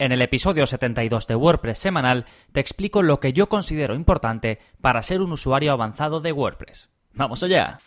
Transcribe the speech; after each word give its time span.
En 0.00 0.12
el 0.12 0.22
episodio 0.22 0.64
72 0.64 1.26
de 1.26 1.34
WordPress 1.34 1.80
semanal 1.80 2.24
te 2.52 2.60
explico 2.60 3.02
lo 3.02 3.18
que 3.18 3.32
yo 3.32 3.48
considero 3.48 3.96
importante 3.96 4.60
para 4.80 5.02
ser 5.02 5.20
un 5.20 5.32
usuario 5.32 5.72
avanzado 5.72 6.20
de 6.20 6.30
WordPress. 6.30 6.88
¡Vamos 7.14 7.42
allá! 7.42 7.80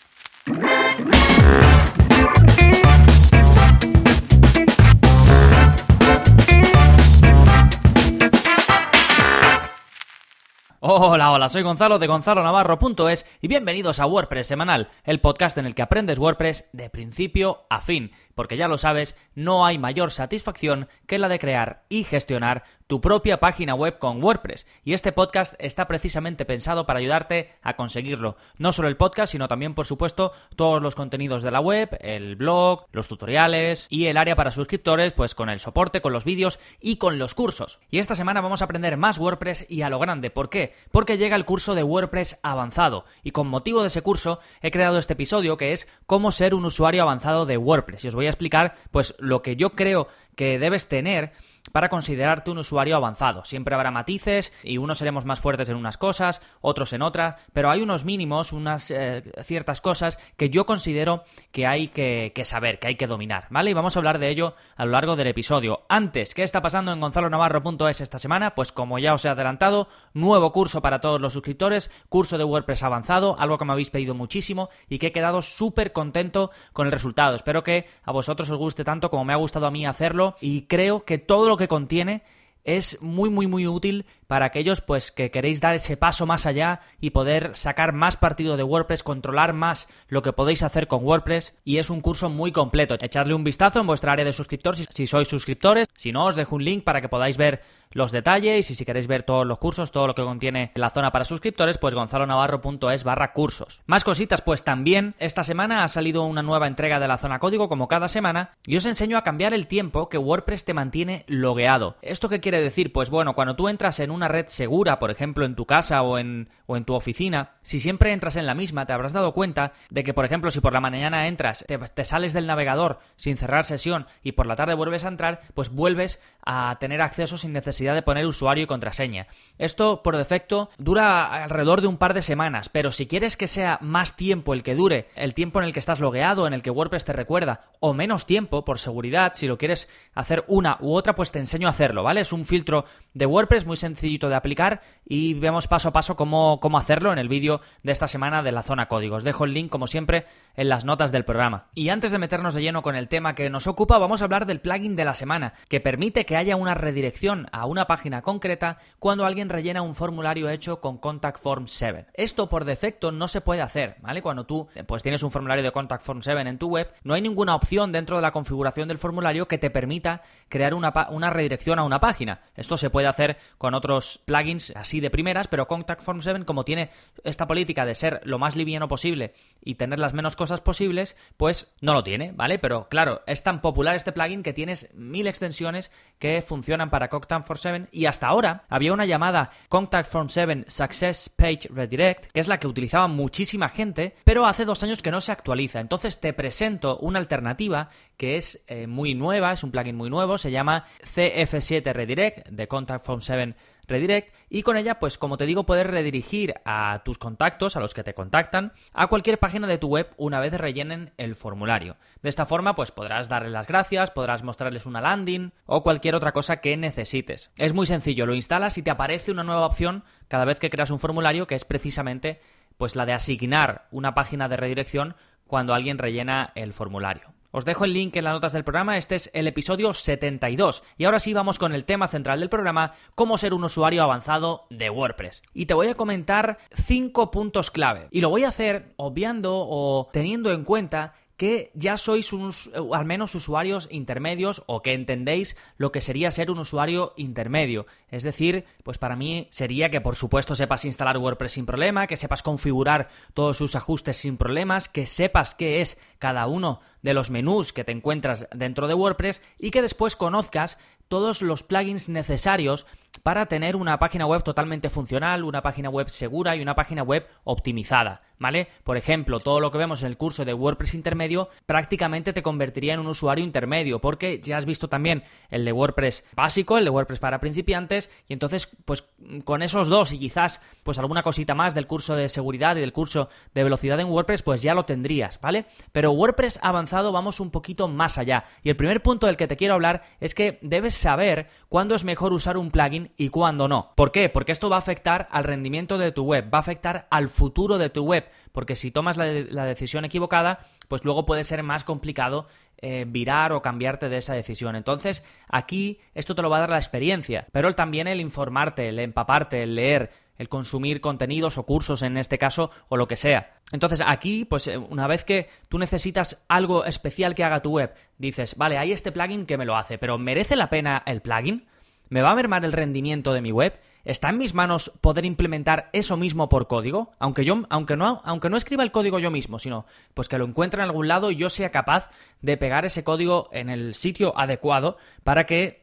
Hola, 10.84 11.32
hola, 11.32 11.48
soy 11.48 11.62
Gonzalo 11.62 12.00
de 12.00 12.08
gonzalonavarro.es 12.08 13.26
y 13.40 13.48
bienvenidos 13.48 14.00
a 14.00 14.08
WordPress 14.08 14.48
Semanal, 14.48 14.90
el 15.06 15.22
podcast 15.22 15.58
en 15.60 15.68
el 15.68 15.76
que 15.76 15.84
aprendes 15.84 16.20
WordPress 16.20 16.70
de 16.74 16.90
principio 16.90 17.68
a 17.70 17.80
fin 17.80 18.12
porque 18.36 18.58
ya 18.58 18.68
lo 18.68 18.78
sabes, 18.78 19.18
no 19.36 19.66
hay 19.66 19.78
mayor 19.78 20.12
satisfacción 20.12 20.88
que 21.08 21.20
la 21.20 21.30
de 21.30 21.40
crear 21.40 21.84
y 21.90 22.04
gestionar 22.04 22.64
tu 22.92 23.00
propia 23.00 23.40
página 23.40 23.74
web 23.74 24.00
con 24.00 24.22
WordPress. 24.22 24.68
Y 24.84 24.92
este 24.92 25.14
podcast 25.14 25.54
está 25.60 25.88
precisamente 25.88 26.44
pensado 26.44 26.86
para 26.86 27.00
ayudarte 27.00 27.54
a 27.62 27.78
conseguirlo. 27.78 28.36
No 28.58 28.74
solo 28.74 28.90
el 28.90 28.98
podcast, 28.98 29.32
sino 29.32 29.48
también, 29.48 29.74
por 29.74 29.86
supuesto, 29.86 30.34
todos 30.58 30.82
los 30.82 30.94
contenidos 30.94 31.42
de 31.42 31.52
la 31.52 31.62
web, 31.62 31.98
el 32.02 32.36
blog, 32.36 32.88
los 32.92 33.08
tutoriales 33.08 33.88
y 33.90 34.08
el 34.08 34.18
área 34.18 34.36
para 34.36 34.52
suscriptores, 34.52 35.14
pues 35.14 35.36
con 35.36 35.48
el 35.48 35.62
soporte, 35.62 36.02
con 36.02 36.12
los 36.12 36.26
vídeos 36.26 36.60
y 36.82 36.98
con 36.98 37.18
los 37.18 37.34
cursos. 37.34 37.80
Y 37.90 38.00
esta 38.00 38.16
semana 38.16 38.42
vamos 38.42 38.62
a 38.62 38.66
aprender 38.66 38.98
más 38.98 39.20
WordPress 39.20 39.68
y 39.70 39.84
a 39.84 39.90
lo 39.90 39.98
grande. 39.98 40.30
¿Por 40.30 40.50
qué? 40.50 40.74
Porque 40.92 41.18
llega 41.18 41.38
el 41.38 41.46
curso 41.46 41.76
de 41.76 41.84
WordPress 41.84 42.42
avanzado. 42.44 43.06
Y 43.24 43.32
con 43.32 43.48
motivo 43.48 43.84
de 43.84 43.88
ese 43.88 44.02
curso 44.02 44.40
he 44.62 44.70
creado 44.70 44.98
este 44.98 45.14
episodio 45.14 45.56
que 45.56 45.72
es 45.72 45.88
cómo 46.08 46.34
ser 46.34 46.54
un 46.54 46.66
usuario 46.66 47.04
avanzado 47.04 47.46
de 47.46 47.56
WordPress. 47.56 48.04
Os 48.04 48.16
a 48.28 48.30
explicar 48.30 48.76
pues 48.92 49.16
lo 49.20 49.42
que 49.42 49.56
yo 49.56 49.72
creo 49.72 50.08
que 50.36 50.60
debes 50.60 50.88
tener 50.88 51.32
para 51.72 51.90
considerarte 51.90 52.52
un 52.52 52.58
usuario 52.58 52.96
avanzado. 52.96 53.46
Siempre 53.46 53.76
habrá 53.76 53.92
matices 53.92 54.52
y 54.64 54.78
unos 54.78 54.98
seremos 54.98 55.26
más 55.26 55.40
fuertes 55.40 55.70
en 55.70 55.76
unas 55.76 55.98
cosas, 55.98 56.42
otros 56.62 56.94
en 56.94 57.02
otras, 57.02 57.36
pero 57.54 57.70
hay 57.70 57.82
unos 57.82 58.06
mínimos, 58.06 58.52
unas 58.52 58.92
eh, 58.92 59.24
ciertas 59.44 59.82
cosas 59.82 60.18
que 60.38 60.50
yo 60.50 60.66
considero 60.66 61.24
que 61.52 61.68
hay 61.68 61.90
que, 61.90 62.32
saber, 62.46 62.80
que 62.80 62.88
hay 62.88 62.96
que 62.96 63.08
dominar, 63.08 63.48
¿vale? 63.50 63.72
Y 63.72 63.74
vamos 63.74 63.96
a 63.96 64.00
hablar 64.00 64.20
de 64.20 64.30
ello 64.30 64.56
a 64.76 64.86
lo 64.86 64.92
largo 64.92 65.16
del 65.16 65.28
episodio. 65.28 65.82
Antes, 65.90 66.34
¿qué 66.34 66.44
está 66.44 66.62
pasando 66.62 66.92
en 66.92 67.00
gonzalonavarro.es 67.00 68.02
esta 68.02 68.20
semana? 68.20 68.56
Pues 68.56 68.72
como 68.72 69.00
ya 69.00 69.14
os 69.14 69.26
he 69.26 69.30
adelantado, 69.30 69.88
nuevo 70.14 70.52
curso 70.52 70.82
para 70.82 71.00
todos 71.00 71.22
los 71.22 71.34
suscriptores, 71.34 71.92
curso 72.10 72.38
de 72.38 72.44
WordPress 72.44 72.84
avanzado, 72.84 73.36
algo 73.40 73.58
que 73.58 73.66
me 73.66 73.74
habéis 73.74 73.90
pedido 73.90 74.16
muchísimo 74.16 74.70
y 74.90 75.00
que 75.00 75.08
he 75.08 75.12
quedado 75.12 75.42
súper 75.42 75.92
contento 75.92 76.52
con 76.74 76.88
el 76.88 76.92
resultado. 76.92 77.36
Espero 77.36 77.64
que 77.64 77.88
a 78.04 78.12
vosotros 78.12 78.50
os 78.50 78.58
guste 78.58 78.84
tanto 78.84 79.10
como 79.10 79.26
me 79.26 79.34
ha 79.34 79.38
gustado 79.38 79.68
a 79.68 79.72
mí 79.72 79.86
hacerlo 79.86 80.36
y 80.42 80.64
creo 80.64 81.06
que 81.06 81.18
todo 81.18 81.51
lo 81.52 81.58
que 81.58 81.68
contiene 81.68 82.24
es 82.64 83.02
muy 83.02 83.30
muy 83.30 83.46
muy 83.46 83.68
útil 83.68 84.06
para 84.28 84.46
aquellos 84.46 84.80
pues 84.80 85.12
que 85.12 85.32
queréis 85.32 85.60
dar 85.60 85.76
ese 85.76 85.98
paso 85.98 86.26
más 86.26 86.46
allá 86.46 86.80
y 87.02 87.10
poder 87.10 87.58
sacar 87.58 87.92
más 87.92 88.16
partido 88.16 88.56
de 88.56 88.64
WordPress, 88.64 89.04
controlar 89.04 89.52
más 89.52 89.90
lo 90.08 90.22
que 90.22 90.32
podéis 90.32 90.64
hacer 90.64 90.88
con 90.88 91.04
WordPress 91.04 91.54
y 91.66 91.80
es 91.80 91.90
un 91.90 92.00
curso 92.00 92.30
muy 92.30 92.54
completo. 92.54 92.96
Echadle 93.02 93.34
un 93.34 93.44
vistazo 93.44 93.82
en 93.82 93.88
vuestra 93.88 94.14
área 94.14 94.24
de 94.24 94.32
suscriptores 94.32 94.88
si 94.90 95.08
sois 95.08 95.28
suscriptores, 95.28 95.88
si 95.98 96.14
no 96.14 96.28
os 96.28 96.38
dejo 96.38 96.56
un 96.56 96.64
link 96.64 96.86
para 96.86 97.02
que 97.02 97.10
podáis 97.10 97.36
ver 97.36 97.62
los 97.92 98.12
detalles 98.12 98.70
y 98.72 98.76
si 98.76 98.86
queréis 98.86 99.08
ver 99.08 99.24
todos 99.24 99.46
los 99.46 99.58
cursos, 99.58 99.92
todo 99.92 100.08
lo 100.08 100.16
que 100.16 100.24
contiene 100.24 100.72
la 100.76 100.90
zona 100.90 101.12
para 101.12 101.26
suscriptores, 101.26 101.78
pues 101.78 101.94
gonzalonavarro.es 101.94 103.04
barra 103.04 103.34
cursos. 103.34 103.82
Más 103.86 104.04
cositas, 104.04 104.42
pues 104.42 104.64
también 104.64 105.16
esta 105.20 105.44
semana 105.44 105.84
ha 105.84 105.88
salido 105.88 106.24
una 106.24 106.42
nueva 106.42 106.68
entrega 106.68 107.00
de 107.00 107.08
la 107.08 107.18
zona 107.18 107.40
código 107.40 107.70
como 107.70 107.88
cada 107.88 108.08
semana 108.08 108.52
y 108.66 108.78
os 108.78 108.86
enseño 108.86 109.18
a 109.18 109.24
cambiar 109.24 109.54
el 109.54 109.68
tiempo 109.68 110.10
que 110.10 110.18
WordPress 110.18 110.66
te 110.66 110.74
mantiene 110.74 111.26
logueado. 111.28 111.96
¿Esto 112.02 112.30
qué 112.30 112.40
quiere 112.40 112.62
decir? 112.62 112.92
Pues 112.92 113.10
bueno, 113.10 113.36
cuando 113.36 113.56
tú 113.56 113.70
entras 113.70 114.00
en 114.00 114.12
una 114.12 114.28
red 114.28 114.48
segura, 114.48 115.00
por 115.00 115.12
ejemplo 115.12 115.46
en 115.46 115.56
tu 115.56 115.66
casa 115.66 116.02
o 116.02 116.18
en, 116.18 116.50
o 116.66 116.78
en 116.78 116.86
tu 116.86 116.94
oficina, 116.94 117.52
si 117.62 117.80
siempre 117.80 118.14
entras 118.14 118.36
en 118.36 118.46
la 118.46 118.56
misma, 118.56 118.86
te 118.86 118.94
habrás 118.94 119.14
dado 119.14 119.34
cuenta 119.34 119.74
de 119.90 120.04
que, 120.04 120.14
por 120.14 120.26
ejemplo, 120.26 120.52
si 120.52 120.60
por 120.60 120.74
la 120.74 120.82
mañana 120.82 121.28
entras, 121.28 121.66
te, 121.68 121.78
te 121.78 122.04
sales 122.04 122.34
del 122.34 122.48
navegador 122.48 123.00
sin 123.16 123.38
cerrar 123.38 123.66
sesión 123.66 124.08
y 124.24 124.34
por 124.34 124.48
la 124.48 124.56
tarde 124.56 124.74
vuelves 124.74 125.06
a 125.06 125.10
entrar, 125.10 125.42
pues 125.54 125.70
vuelves 125.70 126.22
a 126.46 126.78
tener 126.80 127.02
acceso 127.02 127.38
sin 127.38 127.54
necesidad 127.54 127.94
de 127.94 128.02
poner 128.02 128.26
usuario 128.26 128.64
y 128.64 128.68
contraseña. 128.68 129.28
Esto, 129.58 130.02
por 130.04 130.18
defecto, 130.18 130.70
dura 130.78 131.44
alrededor 131.44 131.82
de 131.82 131.88
un 131.88 131.98
par 131.98 132.14
de 132.14 132.22
semanas, 132.22 132.70
pero 132.70 132.92
si 132.92 133.08
quieres 133.08 133.38
que 133.38 133.48
sea 133.48 133.78
más 133.82 134.16
tiempo 134.16 134.54
el 134.54 134.64
que 134.64 134.76
dure, 134.76 135.10
el 135.16 135.34
tiempo 135.34 135.60
en 135.60 135.66
el 135.66 135.74
que 135.74 135.80
estás 135.80 136.00
logueado, 136.00 136.48
en 136.48 136.54
el 136.54 136.62
que 136.62 136.72
WordPress 136.72 137.06
te 137.06 137.14
recuerda, 137.14 137.66
o 137.80 137.94
menos 137.94 138.26
tiempo, 138.26 138.66
por 138.66 138.80
seguridad, 138.80 139.34
si 139.36 139.48
lo 139.48 139.58
quieres 139.58 139.88
hacer 140.14 140.44
una 140.48 140.78
u 140.80 140.94
otra, 140.94 141.16
pues 141.16 141.32
te 141.32 141.40
enseño 141.40 141.68
a 141.68 141.72
hacerlo, 141.72 142.04
¿vale? 142.04 142.22
Es 142.22 142.34
un 142.34 142.46
filtro 142.46 142.86
de 143.14 143.26
WordPress 143.26 143.66
muy 143.66 143.78
sencillito 143.78 144.30
de 144.30 144.36
aplicar 144.36 144.82
y 145.06 145.34
vemos 145.36 145.68
paso 145.68 145.90
a 145.90 145.94
paso 145.94 146.16
cómo, 146.16 146.60
cómo 146.60 146.78
hacerlo 146.78 147.12
en 147.12 147.20
el 147.20 147.30
vídeo 147.30 147.62
de 147.84 147.92
esta 147.92 148.08
semana 148.08 148.44
de 148.44 148.52
la 148.52 148.64
zona 148.64 148.88
códigos. 148.88 149.24
Dejo 149.24 149.46
el 149.46 149.54
link, 149.54 149.70
como 149.70 149.88
siempre, 149.88 150.26
en 150.56 150.70
las 150.70 150.86
notas 150.86 151.12
del 151.12 151.26
programa. 151.26 151.68
Y 151.74 151.90
antes 151.90 152.12
de 152.12 152.20
meternos 152.20 152.54
de 152.54 152.62
lleno 152.62 152.82
con 152.82 152.96
el 152.96 153.08
tema 153.08 153.36
que 153.36 153.50
nos 153.50 153.68
ocupa, 153.68 153.98
vamos 153.98 154.22
a 154.22 154.26
hablar 154.26 154.46
del 154.46 154.62
plugin 154.62 154.96
de 154.96 155.06
la 155.06 155.16
semana, 155.16 155.54
que 155.68 155.80
permite 155.80 156.26
que 156.26 156.31
haya 156.38 156.56
una 156.56 156.74
redirección 156.74 157.48
a 157.52 157.66
una 157.66 157.88
página 157.88 158.22
concreta 158.22 158.78
cuando 159.00 159.26
alguien 159.26 159.50
rellena 159.50 159.82
un 159.82 159.96
formulario 159.96 160.50
hecho 160.50 160.82
con 160.82 160.98
Contact 160.98 161.40
Form 161.40 161.68
7. 161.68 162.08
Esto 162.14 162.50
por 162.50 162.66
defecto 162.66 163.12
no 163.12 163.28
se 163.28 163.42
puede 163.42 163.62
hacer, 163.62 163.96
¿vale? 164.02 164.22
Cuando 164.22 164.46
tú 164.46 164.68
pues 164.88 165.04
tienes 165.04 165.24
un 165.24 165.32
formulario 165.32 165.64
de 165.64 165.72
Contact 165.72 166.04
Form 166.04 166.22
7 166.22 166.42
en 166.42 166.58
tu 166.58 166.70
web, 166.70 166.92
no 167.04 167.14
hay 167.14 167.22
ninguna 167.22 167.56
opción 167.56 167.92
dentro 167.92 168.16
de 168.16 168.22
la 168.22 168.32
configuración 168.32 168.88
del 168.88 168.98
formulario 168.98 169.48
que 169.48 169.58
te 169.58 169.70
permita 169.70 170.22
crear 170.50 170.74
una, 170.74 170.94
una 171.10 171.30
redirección 171.30 171.80
a 171.80 171.84
una 171.84 172.00
página. 172.00 172.42
Esto 172.56 172.78
se 172.78 172.90
puede 172.90 173.08
hacer 173.08 173.38
con 173.58 173.74
otros 173.74 174.22
plugins 174.26 174.74
así 174.76 175.00
de 175.00 175.10
primeras, 175.10 175.48
pero 175.48 175.68
Contact 175.68 176.02
Form 176.02 176.22
7 176.22 176.46
como 176.46 176.66
tiene 176.66 176.90
esta 177.24 177.48
política 177.48 177.86
de 177.86 177.96
ser 177.96 178.22
lo 178.24 178.40
más 178.40 178.56
liviano 178.56 178.88
posible 178.88 179.34
y 179.62 179.76
tener 179.76 180.00
las 180.00 180.14
menos 180.14 180.36
cosas 180.36 180.62
posibles, 180.62 181.16
pues 181.38 181.74
no 181.82 181.94
lo 181.94 182.04
tiene, 182.04 182.32
¿vale? 182.32 182.60
Pero 182.60 182.88
claro, 182.90 183.22
es 183.28 183.44
tan 183.44 183.62
popular 183.62 183.96
este 183.96 184.12
plugin 184.12 184.44
que 184.44 184.54
tienes 184.54 184.90
mil 184.94 185.28
extensiones 185.28 185.92
que 186.22 186.44
funcionan 186.44 186.92
para 186.92 187.10
Contact 187.10 187.48
Form 187.48 187.58
7 187.58 187.88
y 187.92 188.06
hasta 188.06 188.28
ahora 188.28 188.66
había 188.70 188.94
una 188.94 189.08
llamada 189.08 189.50
Contact 189.70 190.08
Form 190.08 190.30
7 190.30 190.66
Success 190.68 191.30
Page 191.30 191.68
Redirect, 191.74 192.32
que 192.32 192.40
es 192.40 192.48
la 192.48 192.60
que 192.60 192.68
utilizaba 192.68 193.08
muchísima 193.08 193.70
gente, 193.70 194.16
pero 194.24 194.46
hace 194.46 194.64
dos 194.64 194.84
años 194.84 195.02
que 195.02 195.10
no 195.10 195.20
se 195.20 195.32
actualiza. 195.32 195.80
Entonces 195.80 196.20
te 196.20 196.32
presento 196.34 197.00
una 197.00 197.18
alternativa 197.18 197.90
que 198.18 198.38
es 198.38 198.64
eh, 198.68 198.86
muy 198.86 199.16
nueva, 199.16 199.52
es 199.52 199.64
un 199.64 199.72
plugin 199.72 199.96
muy 199.96 200.12
nuevo, 200.12 200.38
se 200.38 200.52
llama 200.52 200.86
CF7 201.04 201.92
Redirect 201.92 202.50
de 202.50 202.68
Contact 202.68 203.04
Form 203.04 203.22
7 203.22 203.56
Redirect 203.88 204.34
y 204.50 204.64
con 204.64 204.78
ella, 204.78 205.00
pues 205.00 205.18
como 205.18 205.38
te 205.38 205.46
digo, 205.46 205.66
puedes 205.66 205.88
redirigir 205.88 206.56
a 206.66 207.02
tus 207.06 207.18
contactos, 207.18 207.76
a 207.76 207.80
los 207.80 207.94
que 207.94 208.04
te 208.04 208.14
contactan, 208.14 208.74
a 208.94 209.08
cualquier 209.08 209.40
página 209.40 209.68
de 209.68 209.78
tu 209.78 209.88
web 209.88 210.10
una 210.18 210.40
vez 210.40 210.54
rellenen 210.54 211.14
el 211.18 211.36
formulario. 211.36 211.98
De 212.22 212.30
esta 212.30 212.46
forma, 212.46 212.76
pues 212.76 212.92
podrás 212.92 213.30
darles 213.30 213.52
las 213.52 213.68
gracias, 213.68 214.12
podrás 214.12 214.44
mostrarles 214.44 214.86
una 214.86 215.02
landing 215.02 215.52
o 215.66 215.84
cualquier 215.84 216.16
otra 216.16 216.32
cosa 216.32 216.58
que 216.58 216.76
necesites. 216.78 217.52
Es 217.58 217.74
muy 217.74 217.86
sencillo, 217.86 218.26
lo 218.26 218.36
instalas 218.36 218.78
y 218.78 218.84
te 218.84 218.92
aparece 218.92 219.32
una 219.32 219.44
nueva 219.44 219.66
opción 219.66 220.04
cada 220.28 220.46
vez 220.46 220.60
que 220.60 220.70
creas 220.70 220.92
un 220.92 221.00
formulario 221.00 221.48
que 221.48 221.56
es 221.56 221.66
precisamente 221.66 222.40
pues 222.82 222.96
la 222.96 223.06
de 223.06 223.14
asignar 223.14 223.86
una 223.92 224.16
página 224.16 224.50
de 224.50 224.58
redirección 224.58 225.14
cuando 225.46 225.76
alguien 225.76 226.00
rellena 226.00 226.52
el 226.56 226.74
formulario. 226.74 227.32
Os 227.52 227.64
dejo 227.64 227.86
el 227.86 227.94
link 227.94 228.16
en 228.16 228.24
las 228.24 228.34
notas 228.34 228.54
del 228.54 228.64
programa, 228.64 228.98
este 228.98 229.14
es 229.14 229.30
el 229.36 229.46
episodio 229.46 229.94
72. 229.94 230.82
Y 230.98 231.06
ahora 231.06 231.20
sí 231.20 231.32
vamos 231.32 231.60
con 231.60 231.76
el 231.76 231.86
tema 231.86 232.08
central 232.08 232.40
del 232.40 232.50
programa, 232.50 232.94
cómo 233.14 233.38
ser 233.38 233.54
un 233.54 233.66
usuario 233.66 234.02
avanzado 234.02 234.66
de 234.72 234.90
WordPress. 234.90 235.44
Y 235.54 235.68
te 235.68 235.76
voy 235.76 235.90
a 235.90 235.94
comentar 235.94 236.58
5 236.74 237.30
puntos 237.30 237.70
clave. 237.70 238.08
Y 238.10 238.22
lo 238.22 238.30
voy 238.30 238.46
a 238.46 238.50
hacer 238.50 238.94
obviando 238.96 239.54
o 239.54 240.10
teniendo 240.12 240.52
en 240.52 240.64
cuenta 240.64 241.14
que 241.42 241.72
ya 241.74 241.98
sois 241.98 242.34
unos, 242.34 242.68
eh, 242.68 242.78
al 242.94 243.04
menos 243.04 243.34
usuarios 243.34 243.88
intermedios 243.90 244.62
o 244.68 244.84
que 244.84 244.94
entendéis 244.94 245.58
lo 245.76 245.92
que 245.92 246.00
sería 246.00 246.30
ser 246.30 246.52
un 246.52 246.60
usuario 246.60 247.14
intermedio. 247.18 247.88
Es 248.12 248.22
decir, 248.22 248.66
pues 248.84 249.00
para 249.00 249.16
mí 249.16 249.48
sería 249.50 249.90
que 249.90 250.02
por 250.02 250.16
supuesto 250.16 250.54
sepas 250.54 250.86
instalar 250.86 251.18
WordPress 251.18 251.54
sin 251.54 251.66
problema, 251.66 252.06
que 252.06 252.16
sepas 252.16 252.44
configurar 252.44 253.10
todos 253.34 253.58
sus 253.58 253.76
ajustes 253.76 254.18
sin 254.18 254.38
problemas, 254.38 254.88
que 254.88 255.08
sepas 255.08 255.56
qué 255.56 255.82
es 255.82 256.00
cada 256.20 256.46
uno 256.46 256.82
de 257.02 257.16
los 257.16 257.32
menús 257.32 257.74
que 257.74 257.84
te 257.84 257.92
encuentras 257.92 258.48
dentro 258.54 258.88
de 258.88 258.94
WordPress 258.94 259.42
y 259.58 259.72
que 259.72 259.82
después 259.82 260.16
conozcas 260.16 260.78
todos 261.08 261.42
los 261.42 261.64
plugins 261.64 262.08
necesarios 262.08 262.86
para 263.24 263.46
tener 263.46 263.76
una 263.76 264.00
página 264.00 264.26
web 264.26 264.44
totalmente 264.44 264.90
funcional, 264.90 265.44
una 265.44 265.62
página 265.62 265.90
web 265.90 266.10
segura 266.10 266.56
y 266.56 266.62
una 266.62 266.76
página 266.76 267.04
web 267.04 267.28
optimizada. 267.44 268.22
¿vale? 268.42 268.68
Por 268.84 268.98
ejemplo, 268.98 269.40
todo 269.40 269.60
lo 269.60 269.72
que 269.72 269.78
vemos 269.78 270.02
en 270.02 270.08
el 270.08 270.18
curso 270.18 270.44
de 270.44 270.56
WordPress 270.56 270.96
intermedio 270.96 271.50
prácticamente 271.68 272.34
te 272.34 272.42
convertiría 272.42 272.96
en 272.96 273.00
un 273.00 273.06
usuario 273.06 273.46
intermedio, 273.46 274.02
porque 274.02 274.42
ya 274.44 274.58
has 274.58 274.66
visto 274.66 274.90
también 274.90 275.24
el 275.52 275.64
de 275.64 275.72
WordPress 275.72 276.26
básico, 276.36 276.80
el 276.80 276.84
de 276.84 276.90
WordPress 276.90 277.20
para 277.20 277.40
principiantes, 277.40 278.10
y 278.28 278.34
entonces, 278.34 278.76
pues 278.84 279.14
con 279.46 279.62
esos 279.62 279.88
dos 279.88 280.12
y 280.12 280.18
quizás 280.18 280.60
pues 280.82 280.98
alguna 280.98 281.22
cosita 281.22 281.54
más 281.54 281.76
del 281.76 281.86
curso 281.86 282.16
de 282.16 282.30
seguridad 282.30 282.76
y 282.76 282.80
del 282.80 282.94
curso 282.94 283.30
de 283.54 283.64
velocidad 283.64 284.00
en 284.00 284.08
WordPress, 284.08 284.42
pues 284.42 284.64
ya 284.64 284.74
lo 284.74 284.86
tendrías, 284.86 285.40
¿vale? 285.40 285.66
Pero 285.92 286.12
WordPress 286.12 286.60
avanzado 286.64 287.12
vamos 287.12 287.40
un 287.40 287.52
poquito 287.52 287.88
más 287.88 288.18
allá. 288.18 288.46
Y 288.64 288.70
el 288.70 288.76
primer 288.76 289.04
punto 289.04 289.28
del 289.28 289.38
que 289.38 289.48
te 289.48 289.56
quiero 289.56 289.76
hablar 289.76 290.02
es 290.20 290.34
que 290.34 290.58
debes 290.64 290.96
saber 290.96 291.48
cuándo 291.70 291.94
es 291.94 292.04
mejor 292.04 292.34
usar 292.34 292.58
un 292.58 292.72
plugin 292.72 293.01
y 293.18 293.30
cuándo 293.30 293.68
no. 293.68 293.92
¿Por 293.96 294.12
qué? 294.12 294.30
Porque 294.30 294.52
esto 294.52 294.70
va 294.70 294.78
a 294.78 294.80
afectar 294.80 295.28
al 295.32 295.44
rendimiento 295.44 295.98
de 295.98 296.12
tu 296.12 296.24
web, 296.24 296.54
va 296.54 296.60
a 296.60 296.62
afectar 296.62 297.08
al 297.10 297.28
futuro 297.28 297.78
de 297.78 297.90
tu 297.90 298.04
web, 298.04 298.30
porque 298.52 298.76
si 298.76 298.92
tomas 298.92 299.18
la, 299.18 299.66
decisión 299.66 300.06
equivocada, 300.06 300.66
pues 300.88 301.04
luego 301.04 301.26
puede 301.26 301.44
ser 301.44 301.64
más 301.64 301.84
complicado 301.84 302.48
eh, 302.78 303.06
virar 303.08 303.54
o 303.54 303.62
cambiarte 303.62 304.10
de 304.10 304.18
esa 304.18 304.34
decisión. 304.34 304.76
Entonces, 304.76 305.24
aquí 305.50 306.00
esto 306.14 306.36
te 306.36 306.42
lo 306.42 306.50
va 306.50 306.58
a 306.58 306.62
dar 306.62 306.70
la 306.70 306.78
experiencia, 306.78 307.48
pero 307.52 307.74
también 307.74 308.08
el 308.08 308.22
informarte, 308.22 308.90
el 308.90 309.00
empaparte, 309.00 309.64
el 309.64 309.76
leer, 309.76 310.12
el 310.42 310.50
consumir 310.50 311.02
contenidos 311.02 311.60
o 311.60 311.68
cursos 311.68 312.02
en 312.02 312.18
este 312.18 312.40
caso 312.40 312.72
o 312.90 312.98
lo 312.98 313.08
que 313.08 313.16
sea. 313.16 313.60
Entonces 313.72 314.02
aquí, 314.04 314.44
pues 314.44 314.66
eh, 314.66 314.76
una 314.76 315.06
vez 315.06 315.24
que 315.24 315.48
tú 315.70 315.78
necesitas 315.78 316.44
algo 316.48 316.84
especial 316.84 317.36
que 317.36 317.44
haga 317.44 317.62
tu 317.62 317.74
web, 317.74 317.94
dices, 318.18 318.58
vale, 318.58 318.80
hay 318.80 318.92
este 318.92 319.12
plugin 319.12 319.46
que 319.46 319.58
me 319.58 319.66
lo 319.66 319.78
hace, 319.78 320.00
pero 320.00 320.18
¿merece 320.18 320.56
la 320.56 320.72
pena 320.72 321.04
el 321.06 321.22
plugin? 321.22 321.68
¿Me 322.12 322.22
va 322.22 322.32
a 322.32 322.36
mermar 322.36 322.66
el 322.66 322.74
rendimiento 322.74 323.32
de 323.32 323.40
mi 323.40 323.54
web? 323.54 323.80
¿Está 324.04 324.32
en 324.32 324.38
mis 324.38 324.54
manos 324.54 324.92
poder 325.00 325.24
implementar 325.24 325.90
eso 325.94 326.18
mismo 326.18 326.50
por 326.50 326.68
código? 326.68 327.14
Aunque 327.20 327.46
yo, 327.46 327.64
aunque 327.70 327.96
no, 327.96 328.22
aunque 328.26 328.50
no 328.50 328.58
escriba 328.58 328.84
el 328.84 328.92
código 328.92 329.18
yo 329.18 329.32
mismo, 329.32 329.60
sino 329.60 329.86
pues 330.14 330.28
que 330.28 330.38
lo 330.38 330.44
encuentre 330.44 330.82
en 330.82 330.90
algún 330.90 331.08
lado 331.08 331.32
y 331.32 331.38
yo 331.38 331.50
sea 331.50 331.72
capaz 331.72 332.10
de 332.42 332.58
pegar 332.58 332.84
ese 332.84 333.06
código 333.06 333.48
en 333.54 333.70
el 333.70 333.96
sitio 333.96 334.38
adecuado 334.38 334.98
para 335.24 335.46
que 335.46 335.81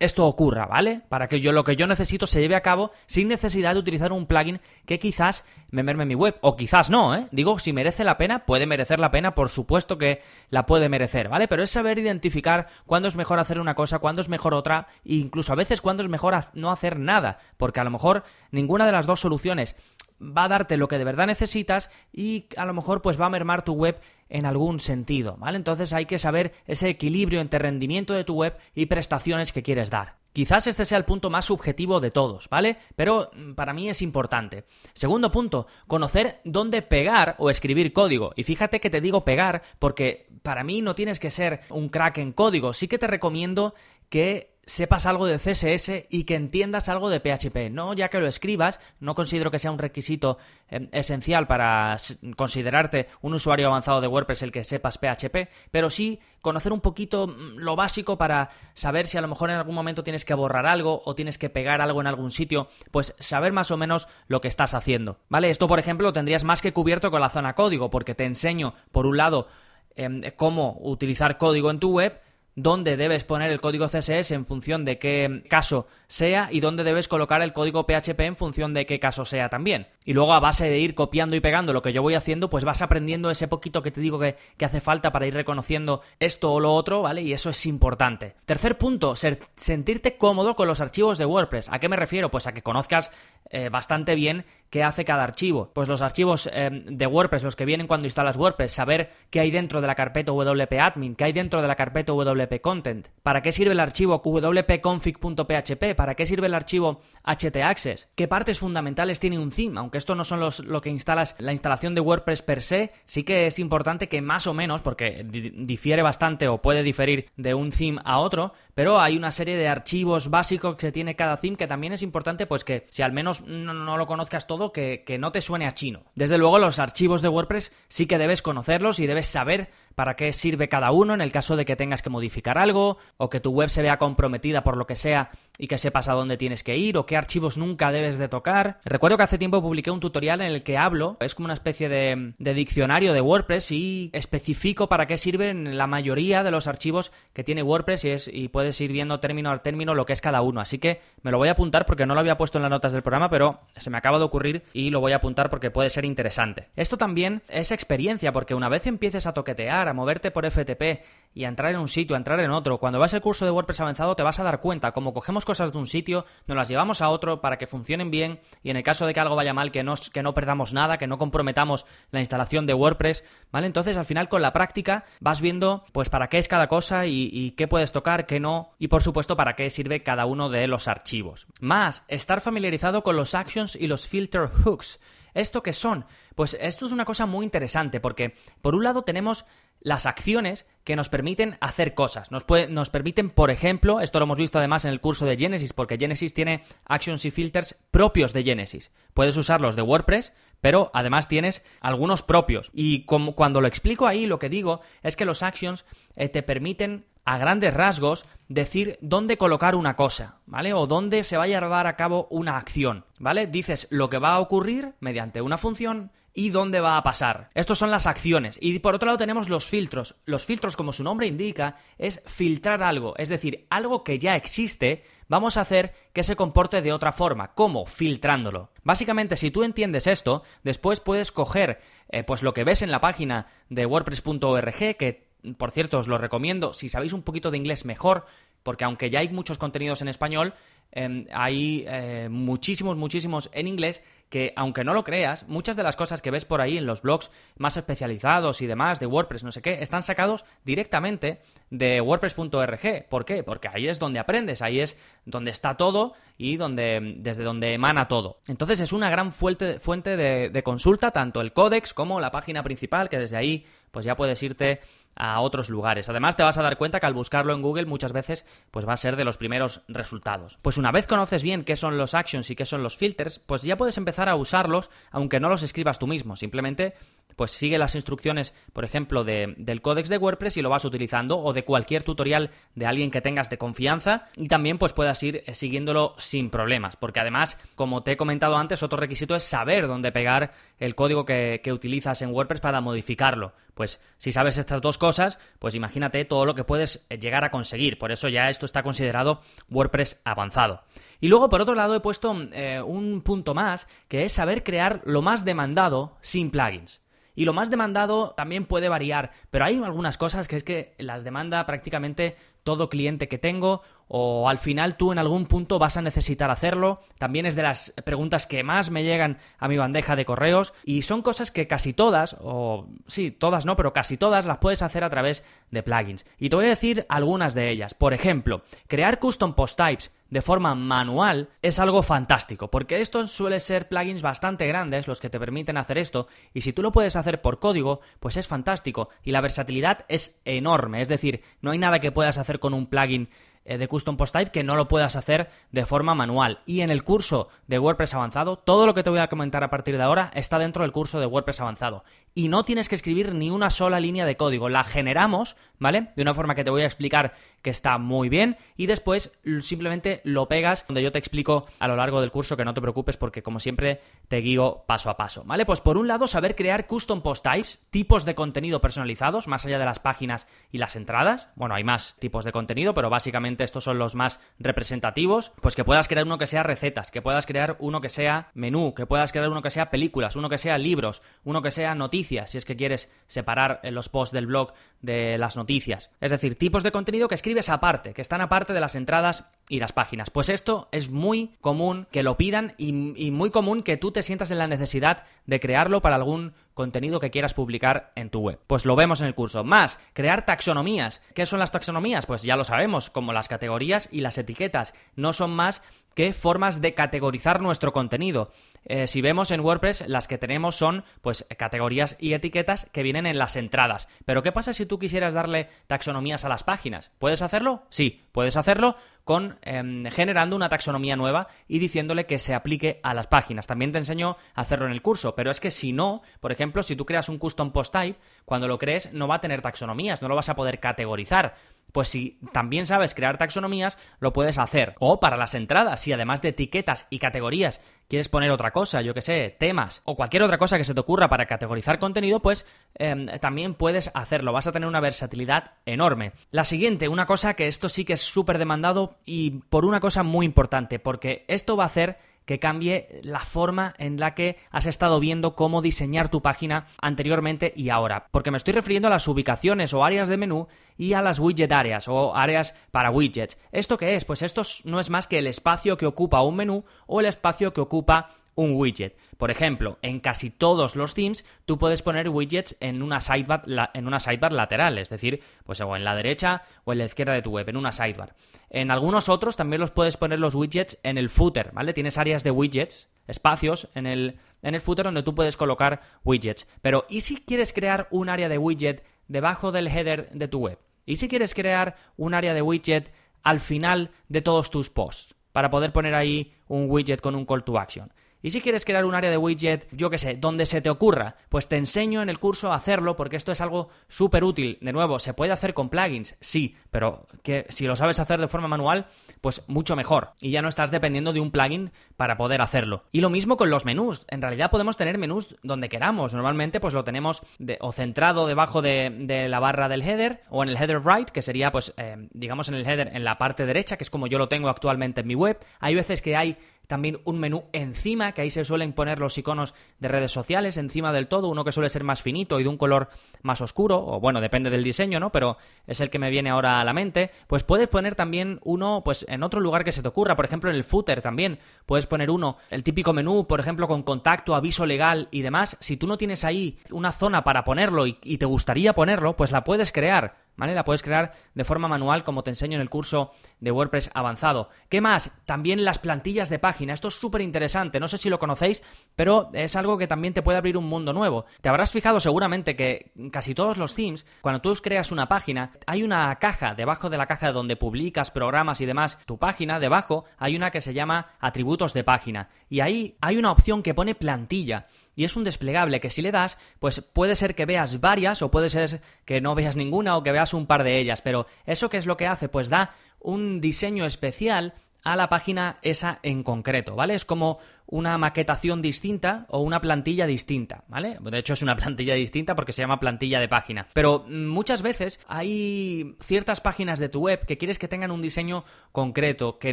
esto 0.00 0.26
ocurra, 0.26 0.66
¿vale? 0.66 1.02
Para 1.08 1.28
que 1.28 1.40
yo 1.40 1.52
lo 1.52 1.62
que 1.62 1.76
yo 1.76 1.86
necesito 1.86 2.26
se 2.26 2.40
lleve 2.40 2.56
a 2.56 2.62
cabo 2.62 2.90
sin 3.06 3.28
necesidad 3.28 3.74
de 3.74 3.80
utilizar 3.80 4.12
un 4.12 4.26
plugin 4.26 4.60
que 4.86 4.98
quizás 4.98 5.44
me 5.70 5.82
merme 5.82 6.06
mi 6.06 6.14
web, 6.14 6.36
o 6.40 6.56
quizás 6.56 6.90
no, 6.90 7.14
¿eh? 7.14 7.28
Digo, 7.30 7.58
si 7.58 7.72
merece 7.72 8.02
la 8.02 8.16
pena, 8.16 8.46
puede 8.46 8.66
merecer 8.66 8.98
la 8.98 9.10
pena, 9.10 9.34
por 9.34 9.50
supuesto 9.50 9.98
que 9.98 10.22
la 10.48 10.66
puede 10.66 10.88
merecer, 10.88 11.28
¿vale? 11.28 11.46
Pero 11.46 11.62
es 11.62 11.70
saber 11.70 11.98
identificar 11.98 12.66
cuándo 12.86 13.08
es 13.08 13.14
mejor 13.14 13.38
hacer 13.38 13.60
una 13.60 13.74
cosa, 13.74 13.98
cuándo 13.98 14.22
es 14.22 14.30
mejor 14.30 14.54
otra, 14.54 14.88
e 15.04 15.14
incluso 15.16 15.52
a 15.52 15.56
veces 15.56 15.80
cuándo 15.82 16.02
es 16.02 16.08
mejor 16.08 16.34
no 16.54 16.72
hacer 16.72 16.98
nada, 16.98 17.38
porque 17.58 17.80
a 17.80 17.84
lo 17.84 17.90
mejor 17.90 18.24
ninguna 18.50 18.86
de 18.86 18.92
las 18.92 19.06
dos 19.06 19.20
soluciones 19.20 19.76
va 20.20 20.44
a 20.44 20.48
darte 20.48 20.76
lo 20.76 20.88
que 20.88 20.98
de 20.98 21.04
verdad 21.04 21.26
necesitas 21.26 21.90
y 22.12 22.46
a 22.56 22.64
lo 22.64 22.74
mejor 22.74 23.02
pues 23.02 23.20
va 23.20 23.26
a 23.26 23.30
mermar 23.30 23.64
tu 23.64 23.72
web 23.72 24.00
en 24.30 24.46
algún 24.46 24.80
sentido, 24.80 25.36
¿vale? 25.38 25.56
Entonces 25.56 25.92
hay 25.92 26.06
que 26.06 26.18
saber 26.18 26.54
ese 26.66 26.88
equilibrio 26.88 27.40
entre 27.40 27.58
rendimiento 27.58 28.14
de 28.14 28.24
tu 28.24 28.34
web 28.34 28.56
y 28.74 28.86
prestaciones 28.86 29.52
que 29.52 29.62
quieres 29.62 29.90
dar. 29.90 30.20
Quizás 30.32 30.68
este 30.68 30.84
sea 30.84 30.98
el 30.98 31.04
punto 31.04 31.28
más 31.28 31.46
subjetivo 31.46 31.98
de 31.98 32.12
todos, 32.12 32.48
¿vale? 32.48 32.76
Pero 32.94 33.30
mm, 33.34 33.54
para 33.54 33.72
mí 33.72 33.88
es 33.88 34.00
importante. 34.00 34.64
Segundo 34.92 35.32
punto, 35.32 35.66
conocer 35.88 36.40
dónde 36.44 36.82
pegar 36.82 37.34
o 37.38 37.50
escribir 37.50 37.92
código. 37.92 38.32
Y 38.36 38.44
fíjate 38.44 38.80
que 38.80 38.90
te 38.90 39.00
digo 39.00 39.24
pegar 39.24 39.62
porque 39.80 40.28
para 40.42 40.62
mí 40.62 40.82
no 40.82 40.94
tienes 40.94 41.18
que 41.18 41.32
ser 41.32 41.62
un 41.68 41.88
crack 41.88 42.18
en 42.18 42.32
código. 42.32 42.72
Sí 42.72 42.86
que 42.86 42.98
te 42.98 43.08
recomiendo 43.08 43.74
que 44.08 44.49
sepas 44.70 45.04
algo 45.04 45.26
de 45.26 45.38
CSS 45.38 46.06
y 46.10 46.22
que 46.22 46.36
entiendas 46.36 46.88
algo 46.88 47.10
de 47.10 47.18
PHP. 47.18 47.72
No 47.72 47.92
ya 47.92 48.08
que 48.08 48.20
lo 48.20 48.28
escribas, 48.28 48.78
no 49.00 49.16
considero 49.16 49.50
que 49.50 49.58
sea 49.58 49.72
un 49.72 49.80
requisito 49.80 50.38
em, 50.68 50.88
esencial 50.92 51.48
para 51.48 51.96
considerarte 52.36 53.08
un 53.20 53.34
usuario 53.34 53.66
avanzado 53.66 54.00
de 54.00 54.06
WordPress 54.06 54.42
el 54.42 54.52
que 54.52 54.62
sepas 54.62 54.98
PHP, 54.98 55.48
pero 55.72 55.90
sí 55.90 56.20
conocer 56.40 56.72
un 56.72 56.80
poquito 56.80 57.26
mm, 57.26 57.56
lo 57.56 57.74
básico 57.74 58.16
para 58.16 58.50
saber 58.74 59.08
si 59.08 59.18
a 59.18 59.20
lo 59.20 59.26
mejor 59.26 59.50
en 59.50 59.56
algún 59.56 59.74
momento 59.74 60.04
tienes 60.04 60.24
que 60.24 60.34
borrar 60.34 60.66
algo 60.66 61.02
o 61.04 61.16
tienes 61.16 61.36
que 61.36 61.50
pegar 61.50 61.80
algo 61.80 62.00
en 62.00 62.06
algún 62.06 62.30
sitio, 62.30 62.68
pues 62.92 63.16
saber 63.18 63.52
más 63.52 63.72
o 63.72 63.76
menos 63.76 64.06
lo 64.28 64.40
que 64.40 64.46
estás 64.46 64.74
haciendo. 64.74 65.18
¿Vale? 65.28 65.50
Esto, 65.50 65.66
por 65.66 65.80
ejemplo, 65.80 66.06
lo 66.06 66.12
tendrías 66.12 66.44
más 66.44 66.62
que 66.62 66.72
cubierto 66.72 67.10
con 67.10 67.20
la 67.20 67.30
zona 67.30 67.54
código, 67.54 67.90
porque 67.90 68.14
te 68.14 68.24
enseño, 68.24 68.74
por 68.92 69.06
un 69.06 69.16
lado, 69.16 69.48
em, 69.96 70.22
cómo 70.36 70.78
utilizar 70.80 71.38
código 71.38 71.72
en 71.72 71.80
tu 71.80 71.90
web, 71.90 72.20
dónde 72.54 72.96
debes 72.96 73.24
poner 73.24 73.50
el 73.50 73.60
código 73.60 73.88
CSS 73.88 74.32
en 74.32 74.46
función 74.46 74.84
de 74.84 74.98
qué 74.98 75.44
caso 75.48 75.86
sea 76.06 76.48
y 76.50 76.60
dónde 76.60 76.84
debes 76.84 77.08
colocar 77.08 77.42
el 77.42 77.52
código 77.52 77.86
PHP 77.86 78.20
en 78.20 78.36
función 78.36 78.74
de 78.74 78.86
qué 78.86 78.98
caso 78.98 79.24
sea 79.24 79.48
también. 79.48 79.86
Y 80.04 80.12
luego 80.12 80.34
a 80.34 80.40
base 80.40 80.68
de 80.68 80.78
ir 80.78 80.94
copiando 80.94 81.36
y 81.36 81.40
pegando 81.40 81.72
lo 81.72 81.82
que 81.82 81.92
yo 81.92 82.02
voy 82.02 82.14
haciendo, 82.14 82.50
pues 82.50 82.64
vas 82.64 82.82
aprendiendo 82.82 83.30
ese 83.30 83.48
poquito 83.48 83.82
que 83.82 83.90
te 83.90 84.00
digo 84.00 84.18
que, 84.18 84.36
hace 84.64 84.80
falta 84.80 85.10
para 85.12 85.26
ir 85.26 85.34
reconociendo 85.34 86.02
esto 86.18 86.52
o 86.52 86.60
lo 86.60 86.74
otro, 86.74 87.02
¿vale? 87.02 87.22
Y 87.22 87.32
eso 87.32 87.50
es 87.50 87.66
importante. 87.66 88.34
Tercer 88.44 88.78
punto, 88.78 89.14
sentirte 89.16 90.16
cómodo 90.16 90.54
con 90.54 90.68
los 90.68 90.80
archivos 90.80 91.18
de 91.18 91.26
WordPress. 91.26 91.68
¿A 91.70 91.78
qué 91.78 91.88
me 91.88 91.96
refiero? 91.96 92.30
Pues 92.30 92.46
a 92.46 92.52
que 92.52 92.62
conozcas 92.62 93.10
eh, 93.50 93.68
bastante 93.68 94.14
bien 94.14 94.44
qué 94.70 94.84
hace 94.84 95.04
cada 95.04 95.24
archivo. 95.24 95.70
Pues 95.74 95.88
los 95.88 96.00
archivos 96.00 96.48
eh, 96.52 96.70
de 96.70 97.06
WordPress, 97.06 97.42
los 97.42 97.56
que 97.56 97.64
vienen 97.64 97.88
cuando 97.88 98.06
instalas 98.06 98.36
WordPress, 98.36 98.72
saber 98.72 99.10
qué 99.28 99.40
hay 99.40 99.50
dentro 99.50 99.80
de 99.80 99.86
la 99.88 99.96
carpeta 99.96 100.32
WP 100.32 100.72
Admin, 100.80 101.16
qué 101.16 101.24
hay 101.24 101.32
dentro 101.32 101.60
de 101.60 101.68
la 101.68 101.74
carpeta 101.74 102.12
WP 102.12 102.60
Content, 102.60 103.08
para 103.22 103.42
qué 103.42 103.50
sirve 103.52 103.72
el 103.72 103.80
archivo 103.80 104.22
wp-config.php, 104.22 105.94
para 105.96 106.14
qué 106.14 106.26
sirve 106.26 106.46
el 106.46 106.54
archivo 106.54 107.00
htaccess, 107.24 108.08
qué 108.14 108.28
partes 108.28 108.60
fundamentales 108.60 109.18
tiene 109.18 109.38
un 109.38 109.50
theme, 109.50 109.78
aunque 109.78 109.98
esto 109.98 110.14
no 110.14 110.24
son 110.24 110.40
los, 110.40 110.60
lo 110.60 110.80
que 110.80 110.90
instalas, 110.90 111.34
la 111.38 111.52
instalación 111.52 111.94
de 111.94 112.00
WordPress 112.00 112.42
per 112.42 112.62
se, 112.62 112.90
sí 113.04 113.24
que 113.24 113.46
es 113.46 113.58
importante 113.58 114.08
que 114.08 114.22
más 114.22 114.46
o 114.46 114.54
menos, 114.54 114.80
porque 114.82 115.24
difiere 115.24 116.02
bastante 116.02 116.46
o 116.46 116.62
puede 116.62 116.84
diferir 116.84 117.28
de 117.36 117.54
un 117.54 117.70
theme 117.72 118.00
a 118.04 118.20
otro, 118.20 118.52
pero 118.74 119.00
hay 119.00 119.16
una 119.16 119.32
serie 119.32 119.56
de 119.56 119.68
archivos 119.68 120.30
básicos 120.30 120.76
que 120.76 120.92
tiene 120.92 121.16
cada 121.16 121.36
theme 121.36 121.56
que 121.56 121.66
también 121.66 121.92
es 121.92 122.02
importante, 122.02 122.46
pues 122.46 122.64
que 122.64 122.86
si 122.90 123.02
al 123.02 123.12
menos 123.12 123.42
no, 123.42 123.96
lo 123.96 124.06
conozcas 124.06 124.46
todo, 124.46 124.72
que, 124.72 125.04
que 125.06 125.18
no 125.18 125.32
te 125.32 125.40
suene 125.40 125.66
a 125.66 125.72
chino. 125.72 126.04
Desde 126.14 126.38
luego, 126.38 126.58
los 126.58 126.78
archivos 126.78 127.22
de 127.22 127.28
WordPress 127.28 127.72
sí 127.88 128.06
que 128.06 128.18
debes 128.18 128.42
conocerlos 128.42 129.00
y 129.00 129.06
debes 129.06 129.26
saber 129.26 129.70
para 130.00 130.16
qué 130.16 130.32
sirve 130.32 130.70
cada 130.70 130.92
uno 130.92 131.12
en 131.12 131.20
el 131.20 131.30
caso 131.30 131.56
de 131.56 131.66
que 131.66 131.76
tengas 131.76 132.00
que 132.00 132.08
modificar 132.08 132.56
algo 132.56 132.96
o 133.18 133.28
que 133.28 133.38
tu 133.38 133.50
web 133.50 133.68
se 133.68 133.82
vea 133.82 133.98
comprometida 133.98 134.64
por 134.64 134.78
lo 134.78 134.86
que 134.86 134.96
sea 134.96 135.28
y 135.58 135.66
que 135.66 135.76
sepas 135.76 136.08
a 136.08 136.14
dónde 136.14 136.38
tienes 136.38 136.64
que 136.64 136.78
ir 136.78 136.96
o 136.96 137.04
qué 137.04 137.18
archivos 137.18 137.58
nunca 137.58 137.92
debes 137.92 138.16
de 138.16 138.28
tocar. 138.28 138.80
Recuerdo 138.82 139.18
que 139.18 139.24
hace 139.24 139.36
tiempo 139.36 139.60
publiqué 139.60 139.90
un 139.90 140.00
tutorial 140.00 140.40
en 140.40 140.52
el 140.52 140.62
que 140.62 140.78
hablo, 140.78 141.18
es 141.20 141.34
como 141.34 141.44
una 141.44 141.52
especie 141.52 141.90
de, 141.90 142.32
diccionario 142.38 143.12
de 143.12 143.20
WordPress 143.20 143.72
y 143.72 144.08
especifico 144.14 144.88
para 144.88 145.06
qué 145.06 145.18
sirven 145.18 145.76
la 145.76 145.86
mayoría 145.86 146.42
de 146.42 146.50
los 146.50 146.66
archivos 146.66 147.12
que 147.34 147.44
tiene 147.44 147.62
WordPress 147.62 148.04
y, 148.06 148.08
es, 148.08 148.30
y 148.32 148.48
puedes 148.48 148.80
ir 148.80 148.90
viendo 148.90 149.20
término 149.20 149.50
a 149.50 149.58
término 149.58 149.94
lo 149.94 150.06
que 150.06 150.14
es 150.14 150.22
cada 150.22 150.40
uno. 150.40 150.62
Así 150.62 150.78
que 150.78 151.02
me 151.20 151.30
lo 151.30 151.36
voy 151.36 151.48
a 151.48 151.52
apuntar 151.52 151.84
porque 151.84 152.06
no 152.06 152.14
lo 152.14 152.20
había 152.20 152.38
puesto 152.38 152.56
en 152.56 152.62
las 152.62 152.70
notas 152.70 152.92
del 152.92 153.02
programa, 153.02 153.28
pero 153.28 153.60
se 153.76 153.90
me 153.90 153.98
acaba 153.98 154.16
de 154.16 154.24
ocurrir 154.24 154.62
y 154.72 154.88
lo 154.88 155.00
voy 155.00 155.12
a 155.12 155.16
apuntar 155.16 155.50
porque 155.50 155.70
puede 155.70 155.90
ser 155.90 156.06
interesante. 156.06 156.68
Esto 156.74 156.96
también 156.96 157.42
es 157.48 157.70
experiencia 157.70 158.32
porque 158.32 158.54
una 158.54 158.70
vez 158.70 158.86
empieces 158.86 159.26
a 159.26 159.34
toquetear, 159.34 159.88
a 159.90 159.94
moverte 159.94 160.30
por 160.30 160.50
FTP 160.50 161.02
y 161.34 161.44
a 161.44 161.48
entrar 161.48 161.72
en 161.72 161.78
un 161.78 161.88
sitio, 161.88 162.16
a 162.16 162.18
entrar 162.18 162.40
en 162.40 162.50
otro, 162.50 162.78
cuando 162.78 162.98
vas 162.98 163.14
al 163.14 163.20
curso 163.20 163.44
de 163.44 163.50
WordPress 163.50 163.80
avanzado 163.80 164.16
te 164.16 164.22
vas 164.22 164.40
a 164.40 164.42
dar 164.42 164.60
cuenta, 164.60 164.92
como 164.92 165.12
cogemos 165.14 165.44
cosas 165.44 165.72
de 165.72 165.78
un 165.78 165.86
sitio, 165.86 166.24
nos 166.46 166.56
las 166.56 166.68
llevamos 166.68 167.00
a 167.02 167.08
otro 167.08 167.40
para 167.40 167.58
que 167.58 167.66
funcionen 167.66 168.10
bien 168.10 168.40
y 168.62 168.70
en 168.70 168.76
el 168.76 168.82
caso 168.82 169.06
de 169.06 169.14
que 169.14 169.20
algo 169.20 169.36
vaya 169.36 169.54
mal, 169.54 169.70
que 169.70 169.82
no, 169.82 169.94
que 170.12 170.22
no 170.22 170.34
perdamos 170.34 170.72
nada, 170.72 170.98
que 170.98 171.06
no 171.06 171.18
comprometamos 171.18 171.86
la 172.10 172.20
instalación 172.20 172.66
de 172.66 172.74
WordPress, 172.74 173.24
¿vale? 173.52 173.66
Entonces 173.66 173.96
al 173.96 174.04
final 174.04 174.28
con 174.28 174.42
la 174.42 174.52
práctica 174.52 175.04
vas 175.20 175.40
viendo 175.40 175.84
pues 175.92 176.08
para 176.08 176.28
qué 176.28 176.38
es 176.38 176.48
cada 176.48 176.66
cosa 176.66 177.06
y, 177.06 177.30
y 177.32 177.52
qué 177.52 177.68
puedes 177.68 177.92
tocar, 177.92 178.26
qué 178.26 178.40
no 178.40 178.72
y 178.78 178.88
por 178.88 179.02
supuesto 179.02 179.36
para 179.36 179.54
qué 179.54 179.70
sirve 179.70 180.02
cada 180.02 180.26
uno 180.26 180.48
de 180.48 180.66
los 180.66 180.88
archivos. 180.88 181.46
Más, 181.60 182.04
estar 182.08 182.40
familiarizado 182.40 183.02
con 183.02 183.16
los 183.16 183.34
actions 183.34 183.76
y 183.76 183.86
los 183.86 184.08
filter 184.08 184.48
hooks. 184.48 184.98
¿Esto 185.34 185.62
qué 185.62 185.72
son? 185.72 186.06
Pues 186.34 186.56
esto 186.60 186.86
es 186.86 186.92
una 186.92 187.04
cosa 187.04 187.26
muy 187.26 187.44
interesante 187.44 188.00
porque 188.00 188.34
por 188.62 188.74
un 188.74 188.84
lado 188.84 189.02
tenemos 189.02 189.44
las 189.80 190.06
acciones 190.06 190.66
que 190.84 190.96
nos 190.96 191.08
permiten 191.08 191.56
hacer 191.60 191.94
cosas. 191.94 192.30
Nos, 192.30 192.44
nos, 192.68 192.90
permiten, 192.90 193.30
por 193.30 193.50
ejemplo, 193.50 194.00
esto 194.00 194.18
lo 194.18 194.24
hemos 194.24 194.38
visto 194.38 194.58
además 194.58 194.84
en 194.84 194.90
el 194.90 195.00
curso 195.00 195.26
de 195.26 195.36
Genesis, 195.36 195.72
porque 195.72 195.98
Genesis 195.98 196.34
tiene 196.34 196.64
actions 196.84 197.24
y 197.24 197.30
filters 197.30 197.76
propios 197.90 198.32
de 198.32 198.42
Genesis. 198.42 198.90
Puedes 199.14 199.36
usarlos 199.36 199.76
de 199.76 199.82
WordPress, 199.82 200.32
pero 200.60 200.90
además 200.94 201.28
tienes 201.28 201.62
algunos 201.80 202.22
propios. 202.22 202.70
Y 202.74 203.04
como, 203.04 203.34
cuando 203.34 203.60
lo 203.60 203.68
explico 203.68 204.06
ahí, 204.06 204.26
lo 204.26 204.38
que 204.38 204.48
digo 204.48 204.80
es 205.02 205.16
que 205.16 205.24
los 205.24 205.42
actions 205.42 205.84
eh, 206.16 206.28
te 206.28 206.42
permiten 206.42 207.06
a 207.24 207.38
grandes 207.38 207.74
rasgos 207.74 208.26
decir 208.48 208.98
dónde 209.00 209.36
colocar 209.36 209.74
una 209.76 209.94
cosa, 209.94 210.40
¿vale? 210.46 210.72
O 210.72 210.86
dónde 210.86 211.22
se 211.24 211.36
va 211.36 211.44
a 211.44 211.48
llevar 211.48 211.86
a 211.86 211.96
cabo 211.96 212.26
una 212.30 212.56
acción, 212.56 213.04
¿vale? 213.18 213.46
Dices 213.46 213.86
lo 213.90 214.10
que 214.10 214.18
va 214.18 214.34
a 214.34 214.40
ocurrir 214.40 214.94
mediante 215.00 215.42
una 215.42 215.58
función 215.58 216.10
y 216.32 216.50
dónde 216.50 216.80
va 216.80 216.96
a 216.96 217.02
pasar. 217.02 217.50
Estos 217.54 217.78
son 217.78 217.90
las 217.90 218.06
acciones. 218.06 218.58
Y 218.60 218.78
por 218.78 218.94
otro 218.94 219.06
lado 219.06 219.18
tenemos 219.18 219.48
los 219.48 219.66
filtros. 219.66 220.16
Los 220.24 220.44
filtros, 220.44 220.76
como 220.76 220.92
su 220.92 221.02
nombre 221.02 221.26
indica, 221.26 221.76
es 221.98 222.22
filtrar 222.26 222.82
algo, 222.82 223.16
es 223.16 223.28
decir, 223.28 223.66
algo 223.70 224.04
que 224.04 224.18
ya 224.18 224.36
existe, 224.36 225.04
vamos 225.28 225.56
a 225.56 225.62
hacer 225.62 225.94
que 226.12 226.22
se 226.22 226.36
comporte 226.36 226.82
de 226.82 226.92
otra 226.92 227.12
forma. 227.12 227.54
¿Cómo? 227.54 227.86
Filtrándolo. 227.86 228.70
Básicamente, 228.82 229.36
si 229.36 229.50
tú 229.50 229.62
entiendes 229.64 230.06
esto, 230.06 230.42
después 230.62 231.00
puedes 231.00 231.32
coger 231.32 231.80
eh, 232.08 232.24
pues 232.24 232.42
lo 232.42 232.54
que 232.54 232.64
ves 232.64 232.82
en 232.82 232.90
la 232.90 233.00
página 233.00 233.46
de 233.68 233.86
wordpress.org, 233.86 234.96
que 234.96 235.30
por 235.56 235.70
cierto 235.70 235.98
os 235.98 236.08
lo 236.08 236.18
recomiendo, 236.18 236.72
si 236.72 236.88
sabéis 236.88 237.12
un 237.12 237.22
poquito 237.22 237.50
de 237.50 237.56
inglés 237.56 237.84
mejor, 237.84 238.26
porque 238.62 238.84
aunque 238.84 239.10
ya 239.10 239.20
hay 239.20 239.28
muchos 239.28 239.58
contenidos 239.58 240.02
en 240.02 240.08
español, 240.08 240.54
em, 240.92 241.26
hay 241.32 241.84
eh, 241.86 242.28
muchísimos, 242.30 242.96
muchísimos 242.96 243.48
en 243.52 243.68
inglés 243.68 244.02
que, 244.30 244.52
aunque 244.56 244.84
no 244.84 244.94
lo 244.94 245.04
creas, 245.04 245.46
muchas 245.48 245.76
de 245.76 245.82
las 245.82 245.96
cosas 245.96 246.22
que 246.22 246.30
ves 246.30 246.44
por 246.44 246.60
ahí 246.60 246.78
en 246.78 246.86
los 246.86 247.02
blogs 247.02 247.30
más 247.58 247.76
especializados 247.76 248.62
y 248.62 248.66
demás 248.66 249.00
de 249.00 249.06
WordPress, 249.06 249.42
no 249.42 249.52
sé 249.52 249.60
qué, 249.60 249.82
están 249.82 250.04
sacados 250.04 250.44
directamente 250.64 251.42
de 251.68 252.00
WordPress.org. 252.00 253.08
¿Por 253.08 253.24
qué? 253.24 253.42
Porque 253.42 253.68
ahí 253.68 253.88
es 253.88 253.98
donde 253.98 254.20
aprendes, 254.20 254.62
ahí 254.62 254.80
es 254.80 254.96
donde 255.24 255.50
está 255.50 255.76
todo 255.76 256.14
y 256.38 256.56
donde, 256.56 257.16
desde 257.18 257.42
donde 257.42 257.74
emana 257.74 258.06
todo. 258.06 258.38
Entonces 258.46 258.78
es 258.80 258.92
una 258.92 259.10
gran 259.10 259.32
fuente, 259.32 259.80
fuente 259.80 260.16
de, 260.16 260.48
de 260.48 260.62
consulta, 260.62 261.10
tanto 261.10 261.40
el 261.40 261.52
códex 261.52 261.92
como 261.92 262.20
la 262.20 262.30
página 262.30 262.62
principal, 262.62 263.08
que 263.08 263.18
desde 263.18 263.36
ahí 263.36 263.66
pues 263.90 264.04
ya 264.04 264.14
puedes 264.14 264.40
irte 264.44 264.80
a 265.16 265.40
otros 265.40 265.68
lugares. 265.68 266.08
Además, 266.08 266.36
te 266.36 266.42
vas 266.42 266.58
a 266.58 266.62
dar 266.62 266.78
cuenta 266.78 267.00
que 267.00 267.06
al 267.06 267.14
buscarlo 267.14 267.52
en 267.52 267.62
Google 267.62 267.86
muchas 267.86 268.12
veces 268.12 268.46
pues 268.70 268.86
va 268.88 268.94
a 268.94 268.96
ser 268.96 269.16
de 269.16 269.24
los 269.24 269.36
primeros 269.36 269.82
resultados. 269.88 270.58
Pues 270.62 270.78
una 270.78 270.92
vez 270.92 271.06
conoces 271.06 271.42
bien 271.42 271.64
qué 271.64 271.76
son 271.76 271.98
los 271.98 272.14
actions 272.14 272.50
y 272.50 272.56
qué 272.56 272.64
son 272.64 272.82
los 272.82 272.96
filters, 272.96 273.38
pues 273.38 273.62
ya 273.62 273.76
puedes 273.76 273.98
empezar 273.98 274.28
a 274.28 274.36
usarlos 274.36 274.90
aunque 275.10 275.40
no 275.40 275.48
los 275.48 275.62
escribas 275.62 275.98
tú 275.98 276.06
mismo. 276.06 276.36
Simplemente 276.36 276.94
pues 277.36 277.50
sigue 277.52 277.78
las 277.78 277.94
instrucciones, 277.94 278.54
por 278.72 278.84
ejemplo, 278.84 279.24
del 279.24 279.82
códex 279.82 280.08
de 280.08 280.18
WordPress 280.18 280.56
y 280.56 280.62
lo 280.62 280.70
vas 280.70 280.84
utilizando 280.84 281.38
o 281.38 281.52
de 281.52 281.64
cualquier 281.64 282.02
tutorial 282.02 282.50
de 282.74 282.86
alguien 282.86 283.10
que 283.10 283.20
tengas 283.20 283.50
de 283.50 283.58
confianza 283.58 284.28
y 284.36 284.48
también 284.48 284.78
pues 284.78 284.92
puedas 284.92 285.22
ir 285.22 285.42
eh, 285.46 285.54
siguiéndolo 285.54 286.14
sin 286.18 286.50
problemas, 286.50 286.96
porque 286.96 287.20
además, 287.20 287.58
como 287.74 288.02
te 288.02 288.12
he 288.12 288.16
comentado 288.16 288.56
antes, 288.56 288.82
otro 288.82 288.98
requisito 288.98 289.34
es 289.34 289.44
saber 289.44 289.86
dónde 289.86 290.12
pegar 290.12 290.52
el 290.78 290.94
código 290.94 291.24
que, 291.24 291.60
que 291.62 291.72
utilizas 291.72 292.22
en 292.22 292.30
WordPress 292.30 292.60
para 292.60 292.80
modificarlo. 292.80 293.52
Pues 293.74 294.00
si 294.18 294.32
sabes 294.32 294.58
estas 294.58 294.82
dos 294.82 294.98
cosas, 294.98 295.38
pues 295.58 295.74
imagínate 295.74 296.24
todo 296.24 296.44
lo 296.44 296.54
que 296.54 296.64
puedes 296.64 297.06
eh, 297.08 297.18
llegar 297.18 297.44
a 297.44 297.50
conseguir. 297.50 297.98
Por 297.98 298.12
eso 298.12 298.28
ya 298.28 298.50
esto 298.50 298.66
está 298.66 298.82
considerado 298.82 299.40
WordPress 299.70 300.20
avanzado. 300.24 300.82
Y 301.20 301.28
luego, 301.28 301.48
por 301.48 301.60
otro 301.60 301.74
lado, 301.74 301.94
he 301.94 302.00
puesto 302.00 302.34
eh, 302.52 302.80
un 302.82 303.22
punto 303.22 303.54
más, 303.54 303.86
que 304.08 304.24
es 304.24 304.32
saber 304.32 304.64
crear 304.64 305.02
lo 305.04 305.22
más 305.22 305.44
demandado 305.44 306.16
sin 306.20 306.50
plugins. 306.50 307.00
Y 307.40 307.46
lo 307.46 307.54
más 307.54 307.70
demandado 307.70 308.34
también 308.36 308.66
puede 308.66 308.90
variar, 308.90 309.30
pero 309.50 309.64
hay 309.64 309.82
algunas 309.82 310.18
cosas 310.18 310.46
que 310.46 310.56
es 310.56 310.62
que 310.62 310.92
las 310.98 311.24
demanda 311.24 311.64
prácticamente 311.64 312.36
todo 312.64 312.90
cliente 312.90 313.28
que 313.28 313.38
tengo 313.38 313.80
o 314.08 314.50
al 314.50 314.58
final 314.58 314.98
tú 314.98 315.10
en 315.10 315.18
algún 315.18 315.46
punto 315.46 315.78
vas 315.78 315.96
a 315.96 316.02
necesitar 316.02 316.50
hacerlo. 316.50 317.00
También 317.16 317.46
es 317.46 317.56
de 317.56 317.62
las 317.62 317.94
preguntas 318.04 318.46
que 318.46 318.62
más 318.62 318.90
me 318.90 319.04
llegan 319.04 319.38
a 319.58 319.68
mi 319.68 319.78
bandeja 319.78 320.16
de 320.16 320.26
correos 320.26 320.74
y 320.84 321.00
son 321.00 321.22
cosas 321.22 321.50
que 321.50 321.66
casi 321.66 321.94
todas, 321.94 322.36
o 322.42 322.88
sí, 323.06 323.30
todas 323.30 323.64
no, 323.64 323.74
pero 323.74 323.94
casi 323.94 324.18
todas 324.18 324.44
las 324.44 324.58
puedes 324.58 324.82
hacer 324.82 325.02
a 325.02 325.08
través 325.08 325.42
de 325.70 325.82
plugins. 325.82 326.26
Y 326.38 326.50
te 326.50 326.56
voy 326.56 326.66
a 326.66 326.68
decir 326.68 327.06
algunas 327.08 327.54
de 327.54 327.70
ellas. 327.70 327.94
Por 327.94 328.12
ejemplo, 328.12 328.64
crear 328.86 329.18
custom 329.18 329.54
post 329.54 329.78
types 329.78 330.10
de 330.30 330.42
forma 330.42 330.74
manual 330.74 331.50
es 331.62 331.78
algo 331.78 332.02
fantástico, 332.02 332.70
porque 332.70 333.00
estos 333.00 333.30
suelen 333.30 333.60
ser 333.60 333.88
plugins 333.88 334.22
bastante 334.22 334.66
grandes 334.66 335.06
los 335.06 335.20
que 335.20 335.30
te 335.30 335.38
permiten 335.38 335.76
hacer 335.76 335.98
esto, 335.98 336.28
y 336.54 336.62
si 336.62 336.72
tú 336.72 336.82
lo 336.82 336.92
puedes 336.92 337.16
hacer 337.16 337.42
por 337.42 337.58
código, 337.58 338.00
pues 338.20 338.36
es 338.36 338.46
fantástico, 338.46 339.10
y 339.22 339.32
la 339.32 339.40
versatilidad 339.40 340.06
es 340.08 340.40
enorme, 340.44 341.02
es 341.02 341.08
decir, 341.08 341.42
no 341.60 341.72
hay 341.72 341.78
nada 341.78 342.00
que 342.00 342.12
puedas 342.12 342.38
hacer 342.38 342.58
con 342.58 342.74
un 342.74 342.86
plugin 342.86 343.28
eh, 343.64 343.76
de 343.76 343.88
Custom 343.88 344.16
Post 344.16 344.32
Type 344.32 344.50
que 344.50 344.64
no 344.64 344.74
lo 344.74 344.88
puedas 344.88 345.16
hacer 345.16 345.50
de 345.70 345.84
forma 345.84 346.14
manual. 346.14 346.60
Y 346.64 346.80
en 346.80 346.90
el 346.90 347.04
curso 347.04 347.48
de 347.66 347.78
WordPress 347.78 348.14
avanzado, 348.14 348.56
todo 348.56 348.86
lo 348.86 348.94
que 348.94 349.02
te 349.02 349.10
voy 349.10 349.18
a 349.18 349.28
comentar 349.28 349.62
a 349.62 349.70
partir 349.70 349.98
de 349.98 350.02
ahora 350.02 350.30
está 350.34 350.58
dentro 350.58 350.82
del 350.82 350.92
curso 350.92 351.20
de 351.20 351.26
WordPress 351.26 351.60
avanzado. 351.60 352.02
Y 352.34 352.48
no 352.48 352.64
tienes 352.64 352.88
que 352.88 352.94
escribir 352.94 353.34
ni 353.34 353.50
una 353.50 353.70
sola 353.70 353.98
línea 354.00 354.24
de 354.24 354.36
código. 354.36 354.68
La 354.68 354.84
generamos, 354.84 355.56
¿vale? 355.78 356.12
De 356.14 356.22
una 356.22 356.34
forma 356.34 356.54
que 356.54 356.62
te 356.62 356.70
voy 356.70 356.82
a 356.82 356.86
explicar 356.86 357.34
que 357.62 357.70
está 357.70 357.98
muy 357.98 358.28
bien. 358.28 358.56
Y 358.76 358.86
después 358.86 359.32
simplemente 359.60 360.20
lo 360.24 360.46
pegas 360.48 360.84
donde 360.86 361.02
yo 361.02 361.12
te 361.12 361.18
explico 361.18 361.66
a 361.78 361.88
lo 361.88 361.96
largo 361.96 362.20
del 362.20 362.30
curso 362.30 362.56
que 362.56 362.64
no 362.64 362.72
te 362.72 362.80
preocupes 362.80 363.16
porque 363.16 363.42
como 363.42 363.58
siempre 363.58 364.00
te 364.28 364.38
guío 364.38 364.84
paso 364.86 365.10
a 365.10 365.16
paso, 365.16 365.42
¿vale? 365.44 365.66
Pues 365.66 365.80
por 365.80 365.98
un 365.98 366.06
lado, 366.06 366.26
saber 366.26 366.54
crear 366.54 366.86
custom 366.86 367.20
post 367.20 367.44
types, 367.44 367.80
tipos 367.90 368.24
de 368.24 368.34
contenido 368.34 368.80
personalizados, 368.80 369.48
más 369.48 369.66
allá 369.66 369.78
de 369.78 369.84
las 369.84 369.98
páginas 369.98 370.46
y 370.70 370.78
las 370.78 370.96
entradas. 370.96 371.48
Bueno, 371.56 371.74
hay 371.74 371.84
más 371.84 372.16
tipos 372.20 372.44
de 372.44 372.52
contenido, 372.52 372.94
pero 372.94 373.10
básicamente 373.10 373.64
estos 373.64 373.84
son 373.84 373.98
los 373.98 374.14
más 374.14 374.40
representativos, 374.58 375.52
pues 375.60 375.74
que 375.74 375.84
puedas 375.84 376.08
crear 376.08 376.26
uno 376.26 376.38
que 376.38 376.46
sea 376.46 376.62
recetas, 376.62 377.10
que 377.10 377.22
puedas 377.22 377.44
crear 377.44 377.76
uno 377.80 378.00
que 378.00 378.08
sea 378.08 378.50
menú, 378.54 378.94
que 378.94 379.06
puedas 379.06 379.32
crear 379.32 379.48
uno 379.48 379.62
que 379.62 379.70
sea 379.70 379.90
películas, 379.90 380.36
uno 380.36 380.48
que 380.48 380.58
sea 380.58 380.78
libros, 380.78 381.22
uno 381.44 381.60
que 381.60 381.70
sea 381.70 381.94
noticias, 381.94 382.19
si 382.24 382.58
es 382.58 382.64
que 382.64 382.76
quieres 382.76 383.10
separar 383.26 383.80
los 383.84 384.08
posts 384.08 384.32
del 384.32 384.46
blog 384.46 384.72
de 385.02 385.38
las 385.38 385.56
noticias. 385.56 386.10
Es 386.20 386.30
decir, 386.30 386.56
tipos 386.56 386.82
de 386.82 386.92
contenido 386.92 387.28
que 387.28 387.34
escribes 387.34 387.68
aparte, 387.68 388.12
que 388.12 388.22
están 388.22 388.40
aparte 388.40 388.72
de 388.72 388.80
las 388.80 388.94
entradas 388.94 389.46
y 389.68 389.80
las 389.80 389.92
páginas. 389.92 390.30
Pues 390.30 390.48
esto 390.48 390.88
es 390.92 391.10
muy 391.10 391.56
común 391.60 392.06
que 392.10 392.22
lo 392.22 392.36
pidan 392.36 392.74
y, 392.76 392.92
muy 393.30 393.50
común 393.50 393.82
que 393.82 393.96
tú 393.96 394.12
te 394.12 394.22
sientas 394.22 394.50
en 394.50 394.58
la 394.58 394.66
necesidad 394.66 395.24
de 395.46 395.60
crearlo 395.60 396.02
para 396.02 396.16
algún 396.16 396.52
contenido 396.74 397.20
que 397.20 397.30
quieras 397.30 397.54
publicar 397.54 398.12
en 398.14 398.30
tu 398.30 398.40
web. 398.40 398.58
Pues 398.66 398.84
lo 398.84 398.96
vemos 398.96 399.20
en 399.20 399.26
el 399.26 399.34
curso. 399.34 399.64
Más, 399.64 399.98
crear 400.12 400.44
taxonomías. 400.44 401.22
¿Qué 401.34 401.46
son 401.46 401.58
las 401.58 401.72
taxonomías? 401.72 402.26
Pues 402.26 402.42
ya 402.42 402.56
lo 402.56 402.64
sabemos, 402.64 403.10
como 403.10 403.32
las 403.32 403.48
categorías 403.48 404.08
y 404.10 404.20
las 404.20 404.38
etiquetas. 404.38 404.94
No 405.16 405.32
son 405.32 405.50
más 405.52 405.82
que 406.14 406.32
formas 406.32 406.80
de 406.80 406.94
categorizar 406.94 407.62
nuestro 407.62 407.92
contenido. 407.92 408.52
Eh, 408.84 409.06
si 409.06 409.20
vemos 409.20 409.50
en 409.50 409.60
WordPress, 409.60 410.08
las 410.08 410.26
que 410.26 410.38
tenemos 410.38 410.76
son 410.76 411.04
pues 411.20 411.46
categorías 411.56 412.16
y 412.18 412.32
etiquetas 412.32 412.88
que 412.92 413.02
vienen 413.02 413.26
en 413.26 413.38
las 413.38 413.56
entradas. 413.56 414.08
Pero 414.24 414.42
¿qué 414.42 414.52
pasa 414.52 414.72
si 414.72 414.86
tú 414.86 414.98
quisieras 414.98 415.34
darle 415.34 415.68
taxonomías 415.86 416.44
a 416.44 416.48
las 416.48 416.64
páginas? 416.64 417.12
¿Puedes 417.18 417.42
hacerlo? 417.42 417.82
Sí, 417.90 418.22
puedes 418.32 418.56
hacerlo 418.56 418.96
con 419.24 419.58
em, 419.62 420.06
generando 420.06 420.56
una 420.56 420.68
taxonomía 420.68 421.14
nueva 421.14 421.48
y 421.68 421.78
diciéndole 421.78 422.26
que 422.26 422.38
se 422.38 422.54
aplique 422.54 423.00
a 423.02 423.14
las 423.14 423.26
páginas. 423.26 423.66
También 423.66 423.92
te 423.92 423.98
enseño 423.98 424.36
a 424.54 424.62
hacerlo 424.62 424.86
en 424.86 424.92
el 424.92 425.02
curso, 425.02 425.34
pero 425.34 425.50
es 425.50 425.60
que 425.60 425.70
si 425.70 425.92
no, 425.92 426.22
por 426.40 426.50
ejemplo, 426.50 426.82
si 426.82 426.96
tú 426.96 427.06
creas 427.06 427.28
un 427.28 427.38
custom 427.38 427.70
post 427.72 427.92
type, 427.92 428.18
cuando 428.44 428.66
lo 428.66 428.78
crees 428.78 429.12
no 429.12 429.28
va 429.28 429.36
a 429.36 429.40
tener 429.40 429.62
taxonomías, 429.62 430.22
no 430.22 430.28
lo 430.28 430.36
vas 430.36 430.48
a 430.48 430.56
poder 430.56 430.80
categorizar 430.80 431.54
pues 431.90 432.08
si 432.08 432.38
también 432.52 432.86
sabes 432.86 433.14
crear 433.14 433.38
taxonomías, 433.38 433.98
lo 434.20 434.32
puedes 434.32 434.58
hacer. 434.58 434.94
O 435.00 435.20
para 435.20 435.36
las 435.36 435.54
entradas, 435.54 436.00
si 436.00 436.12
además 436.12 436.42
de 436.42 436.50
etiquetas 436.50 437.06
y 437.10 437.18
categorías 437.18 437.80
quieres 438.10 438.28
poner 438.28 438.50
otra 438.50 438.72
cosa, 438.72 439.00
yo 439.02 439.14
que 439.14 439.22
sé, 439.22 439.56
temas 439.56 440.02
o 440.04 440.16
cualquier 440.16 440.42
otra 440.42 440.58
cosa 440.58 440.76
que 440.76 440.84
se 440.84 440.92
te 440.92 441.00
ocurra 441.00 441.28
para 441.28 441.46
categorizar 441.46 442.00
contenido, 442.00 442.40
pues 442.40 442.66
em, 442.96 443.26
también 443.38 443.74
puedes 443.74 444.10
hacerlo. 444.14 444.52
Vas 444.52 444.66
a 444.66 444.72
tener 444.72 444.88
una 444.88 444.98
versatilidad 444.98 445.74
enorme. 445.86 446.32
La 446.50 446.64
siguiente, 446.64 447.08
una 447.08 447.24
cosa 447.24 447.54
que 447.54 447.68
esto 447.68 447.88
sí 447.88 448.04
que 448.04 448.14
es 448.14 448.20
súper 448.20 448.58
demandado 448.58 449.20
y 449.24 449.60
por 449.70 449.84
una 449.84 450.00
cosa 450.00 450.24
muy 450.24 450.44
importante, 450.44 450.98
porque 450.98 451.44
esto 451.46 451.76
va 451.76 451.84
a 451.84 451.86
hacer 451.86 452.18
que 452.44 452.58
cambie 452.58 453.20
la 453.22 453.40
forma 453.40 453.94
en 453.98 454.18
la 454.18 454.34
que 454.34 454.58
has 454.70 454.86
estado 454.86 455.20
viendo 455.20 455.54
cómo 455.54 455.82
diseñar 455.82 456.28
tu 456.28 456.42
página 456.42 456.86
anteriormente 457.00 457.72
y 457.76 457.90
ahora. 457.90 458.26
Porque 458.30 458.50
me 458.50 458.56
estoy 458.56 458.74
refiriendo 458.74 459.08
a 459.08 459.10
las 459.10 459.28
ubicaciones 459.28 459.94
o 459.94 460.04
áreas 460.04 460.28
de 460.28 460.36
menú 460.36 460.68
y 460.96 461.12
a 461.12 461.22
las 461.22 461.38
widget 461.38 461.72
áreas 461.72 462.08
o 462.08 462.34
áreas 462.34 462.74
para 462.90 463.10
widgets. 463.10 463.56
¿Esto 463.72 463.96
qué 463.96 464.16
es? 464.16 464.24
Pues 464.24 464.42
esto 464.42 464.62
no 464.84 465.00
es 465.00 465.10
más 465.10 465.26
que 465.26 465.38
el 465.38 465.46
espacio 465.46 465.96
que 465.96 466.06
ocupa 466.06 466.42
un 466.42 466.56
menú 466.56 466.84
o 467.06 467.20
el 467.20 467.26
espacio 467.26 467.72
que 467.72 467.80
ocupa 467.80 468.30
un 468.54 468.74
widget. 468.74 469.16
Por 469.38 469.50
ejemplo, 469.50 469.98
en 470.02 470.20
casi 470.20 470.50
todos 470.50 470.96
los 470.96 471.14
themes 471.14 471.44
tú 471.64 471.78
puedes 471.78 472.02
poner 472.02 472.28
widgets 472.28 472.76
en 472.80 473.02
una 473.02 473.20
sidebar, 473.20 473.64
en 473.94 474.06
una 474.06 474.20
sidebar 474.20 474.52
lateral, 474.52 474.98
es 474.98 475.08
decir, 475.08 475.42
pues 475.64 475.80
en 475.80 476.04
la 476.04 476.14
derecha 476.14 476.62
o 476.84 476.92
en 476.92 476.98
la 476.98 477.04
izquierda 477.04 477.32
de 477.32 477.42
tu 477.42 477.50
web, 477.50 477.68
en 477.68 477.76
una 477.76 477.92
sidebar. 477.92 478.34
En 478.68 478.90
algunos 478.90 479.28
otros 479.28 479.56
también 479.56 479.80
los 479.80 479.90
puedes 479.90 480.16
poner 480.16 480.38
los 480.38 480.54
widgets 480.54 480.98
en 481.02 481.18
el 481.18 481.28
footer, 481.28 481.72
¿vale? 481.72 481.92
Tienes 481.92 482.18
áreas 482.18 482.44
de 482.44 482.50
widgets, 482.50 483.08
espacios 483.26 483.88
en 483.94 484.06
el, 484.06 484.38
en 484.62 484.74
el 484.74 484.80
footer 484.80 485.06
donde 485.06 485.22
tú 485.22 485.34
puedes 485.34 485.56
colocar 485.56 486.02
widgets. 486.24 486.68
Pero 486.82 487.06
¿y 487.08 487.22
si 487.22 487.36
quieres 487.36 487.72
crear 487.72 488.08
un 488.10 488.28
área 488.28 488.48
de 488.48 488.58
widget 488.58 489.04
debajo 489.26 489.72
del 489.72 489.88
header 489.88 490.30
de 490.30 490.48
tu 490.48 490.58
web? 490.58 490.78
¿Y 491.06 491.16
si 491.16 491.28
quieres 491.28 491.54
crear 491.54 491.96
un 492.16 492.34
área 492.34 492.54
de 492.54 492.62
widget 492.62 493.12
al 493.42 493.58
final 493.58 494.10
de 494.28 494.42
todos 494.42 494.70
tus 494.70 494.90
posts? 494.90 495.34
Para 495.52 495.70
poder 495.70 495.92
poner 495.92 496.14
ahí 496.14 496.54
un 496.68 496.88
widget 496.88 497.20
con 497.20 497.34
un 497.34 497.46
call 497.46 497.64
to 497.64 497.78
action. 497.78 498.12
Y 498.42 498.50
si 498.52 498.60
quieres 498.60 498.84
crear 498.84 499.04
un 499.04 499.14
área 499.14 499.30
de 499.30 499.36
widget, 499.36 499.86
yo 499.92 500.08
qué 500.08 500.18
sé, 500.18 500.36
donde 500.36 500.66
se 500.66 500.80
te 500.80 500.90
ocurra, 500.90 501.36
pues 501.48 501.68
te 501.68 501.76
enseño 501.76 502.22
en 502.22 502.30
el 502.30 502.38
curso 502.38 502.72
a 502.72 502.76
hacerlo 502.76 503.16
porque 503.16 503.36
esto 503.36 503.52
es 503.52 503.60
algo 503.60 503.88
súper 504.08 504.44
útil. 504.44 504.78
De 504.80 504.92
nuevo, 504.92 505.18
¿se 505.18 505.34
puede 505.34 505.52
hacer 505.52 505.74
con 505.74 505.90
plugins? 505.90 506.36
Sí, 506.40 506.76
pero 506.90 507.26
que 507.42 507.66
si 507.68 507.86
lo 507.86 507.96
sabes 507.96 508.18
hacer 508.18 508.40
de 508.40 508.48
forma 508.48 508.68
manual, 508.68 509.06
pues 509.40 509.62
mucho 509.68 509.96
mejor. 509.96 510.32
Y 510.40 510.50
ya 510.50 510.62
no 510.62 510.68
estás 510.68 510.90
dependiendo 510.90 511.32
de 511.32 511.40
un 511.40 511.50
plugin 511.50 511.92
para 512.16 512.36
poder 512.36 512.62
hacerlo. 512.62 513.04
Y 513.12 513.20
lo 513.20 513.30
mismo 513.30 513.56
con 513.56 513.70
los 513.70 513.84
menús. 513.84 514.24
En 514.28 514.42
realidad 514.42 514.70
podemos 514.70 514.96
tener 514.96 515.18
menús 515.18 515.56
donde 515.62 515.88
queramos. 515.88 516.34
Normalmente 516.34 516.80
pues 516.80 516.94
lo 516.94 517.04
tenemos 517.04 517.42
o 517.80 517.92
centrado 517.92 518.46
debajo 518.46 518.82
de, 518.82 519.46
la 519.48 519.60
barra 519.60 519.88
del 519.88 520.02
header 520.02 520.42
o 520.50 520.62
en 520.62 520.70
el 520.70 520.76
header 520.76 521.00
right, 521.04 521.28
que 521.28 521.42
sería 521.42 521.72
pues 521.72 521.94
eh, 521.96 522.28
digamos 522.32 522.68
en 522.68 522.74
el 522.74 522.86
header 522.86 523.10
en 523.14 523.24
la 523.24 523.38
parte 523.38 523.66
derecha, 523.66 523.96
que 523.96 524.04
es 524.04 524.10
como 524.10 524.26
yo 524.26 524.38
lo 524.38 524.48
tengo 524.48 524.68
actualmente 524.68 525.20
en 525.20 525.26
mi 525.26 525.34
web. 525.34 525.58
Hay 525.78 525.94
veces 525.94 526.22
que 526.22 526.36
hay 526.36 526.56
también 526.90 527.20
un 527.24 527.38
menú 527.38 527.66
encima, 527.72 528.32
que 528.32 528.42
ahí 528.42 528.50
se 528.50 528.64
suelen 528.64 528.92
poner 528.92 529.20
los 529.20 529.38
iconos 529.38 529.74
de 530.00 530.08
redes 530.08 530.32
sociales 530.32 530.76
encima 530.76 531.12
del 531.12 531.28
todo, 531.28 531.48
uno 531.48 531.64
que 531.64 531.70
suele 531.70 531.88
ser 531.88 532.02
más 532.02 532.20
finito 532.20 532.58
y 532.58 532.64
de 532.64 532.68
un 532.68 532.76
color 532.76 533.10
más 533.42 533.60
oscuro, 533.60 534.04
o 534.04 534.18
bueno, 534.18 534.40
depende 534.40 534.70
del 534.70 534.82
diseño, 534.82 535.20
¿no? 535.20 535.30
Pero 535.30 535.56
es 535.86 536.00
el 536.00 536.10
que 536.10 536.18
me 536.18 536.30
viene 536.30 536.50
ahora 536.50 536.80
a 536.80 536.84
la 536.84 536.92
mente. 536.92 537.30
Pues 537.46 537.62
puedes 537.62 537.88
poner 537.88 538.16
también 538.16 538.58
uno, 538.64 539.02
pues 539.04 539.24
en 539.28 539.44
otro 539.44 539.60
lugar 539.60 539.84
que 539.84 539.92
se 539.92 540.02
te 540.02 540.08
ocurra, 540.08 540.34
por 540.34 540.44
ejemplo 540.44 540.68
en 540.68 540.74
el 540.74 540.82
footer 540.82 541.22
también, 541.22 541.60
puedes 541.86 542.08
poner 542.08 542.28
uno, 542.28 542.56
el 542.70 542.82
típico 542.82 543.12
menú, 543.12 543.46
por 543.46 543.60
ejemplo, 543.60 543.86
con 543.86 544.02
contacto, 544.02 544.56
aviso 544.56 544.84
legal 544.84 545.28
y 545.30 545.42
demás. 545.42 545.76
Si 545.78 545.96
tú 545.96 546.08
no 546.08 546.18
tienes 546.18 546.42
ahí 546.42 546.80
una 546.90 547.12
zona 547.12 547.44
para 547.44 547.62
ponerlo 547.62 548.08
y, 548.08 548.18
y 548.24 548.38
te 548.38 548.46
gustaría 548.46 548.94
ponerlo, 548.94 549.36
pues 549.36 549.52
la 549.52 549.62
puedes 549.62 549.92
crear 549.92 550.49
¿vale? 550.60 550.74
La 550.74 550.84
puedes 550.84 551.02
crear 551.02 551.32
de 551.54 551.64
forma 551.64 551.88
manual 551.88 552.22
como 552.22 552.42
te 552.42 552.50
enseño 552.50 552.76
en 552.76 552.82
el 552.82 552.90
curso 552.90 553.32
de 553.60 553.70
WordPress 553.70 554.10
avanzado. 554.14 554.68
¿Qué 554.90 555.00
más? 555.00 555.32
También 555.46 555.84
las 555.84 555.98
plantillas 555.98 556.50
de 556.50 556.58
página. 556.58 556.92
Esto 556.92 557.08
es 557.08 557.14
súper 557.14 557.40
interesante, 557.40 557.98
no 557.98 558.08
sé 558.08 558.18
si 558.18 558.28
lo 558.28 558.38
conocéis, 558.38 558.82
pero 559.16 559.50
es 559.54 559.74
algo 559.74 559.96
que 559.96 560.06
también 560.06 560.34
te 560.34 560.42
puede 560.42 560.58
abrir 560.58 560.76
un 560.76 560.84
mundo 560.84 561.14
nuevo. 561.14 561.46
Te 561.62 561.70
habrás 561.70 561.90
fijado 561.90 562.20
seguramente 562.20 562.76
que 562.76 563.12
casi 563.32 563.54
todos 563.54 563.78
los 563.78 563.94
themes, 563.94 564.26
cuando 564.42 564.60
tú 564.60 564.70
creas 564.82 565.10
una 565.10 565.26
página, 565.26 565.72
hay 565.86 566.02
una 566.02 566.36
caja 566.36 566.74
debajo 566.74 567.08
de 567.08 567.16
la 567.16 567.26
caja 567.26 567.52
donde 567.52 567.76
publicas 567.76 568.30
programas 568.30 568.80
y 568.82 568.86
demás, 568.86 569.18
tu 569.24 569.38
página, 569.38 569.80
debajo 569.80 570.26
hay 570.36 570.56
una 570.56 570.70
que 570.70 570.82
se 570.82 570.92
llama 570.92 571.32
atributos 571.40 571.94
de 571.94 572.04
página. 572.04 572.48
Y 572.68 572.80
ahí 572.80 573.16
hay 573.20 573.38
una 573.38 573.50
opción 573.50 573.82
que 573.82 573.94
pone 573.94 574.14
plantilla 574.14 574.86
y 575.20 575.24
es 575.24 575.36
un 575.36 575.44
desplegable 575.44 576.00
que 576.00 576.08
si 576.08 576.22
le 576.22 576.32
das, 576.32 576.56
pues 576.78 577.02
puede 577.02 577.36
ser 577.36 577.54
que 577.54 577.66
veas 577.66 578.00
varias 578.00 578.40
o 578.40 578.50
puede 578.50 578.70
ser 578.70 579.02
que 579.26 579.42
no 579.42 579.54
veas 579.54 579.76
ninguna 579.76 580.16
o 580.16 580.22
que 580.22 580.32
veas 580.32 580.54
un 580.54 580.64
par 580.66 580.82
de 580.82 580.98
ellas, 580.98 581.20
pero 581.20 581.44
eso 581.66 581.90
qué 581.90 581.98
es 581.98 582.06
lo 582.06 582.16
que 582.16 582.26
hace? 582.26 582.48
Pues 582.48 582.70
da 582.70 582.94
un 583.18 583.60
diseño 583.60 584.06
especial 584.06 584.72
a 585.02 585.16
la 585.16 585.28
página 585.28 585.78
esa 585.82 586.18
en 586.22 586.42
concreto, 586.42 586.94
¿vale? 586.94 587.14
Es 587.14 587.24
como 587.24 587.58
una 587.86 588.16
maquetación 588.18 588.82
distinta 588.82 589.46
o 589.48 589.60
una 589.60 589.80
plantilla 589.80 590.26
distinta, 590.26 590.84
¿vale? 590.88 591.18
De 591.20 591.38
hecho 591.38 591.54
es 591.54 591.62
una 591.62 591.76
plantilla 591.76 592.14
distinta 592.14 592.54
porque 592.54 592.72
se 592.72 592.82
llama 592.82 593.00
plantilla 593.00 593.40
de 593.40 593.48
página. 593.48 593.88
Pero 593.92 594.24
muchas 594.28 594.82
veces 594.82 595.20
hay 595.26 596.16
ciertas 596.20 596.60
páginas 596.60 596.98
de 596.98 597.08
tu 597.08 597.20
web 597.20 597.44
que 597.46 597.58
quieres 597.58 597.78
que 597.78 597.88
tengan 597.88 598.10
un 598.10 598.22
diseño 598.22 598.64
concreto, 598.92 599.58
que 599.58 599.72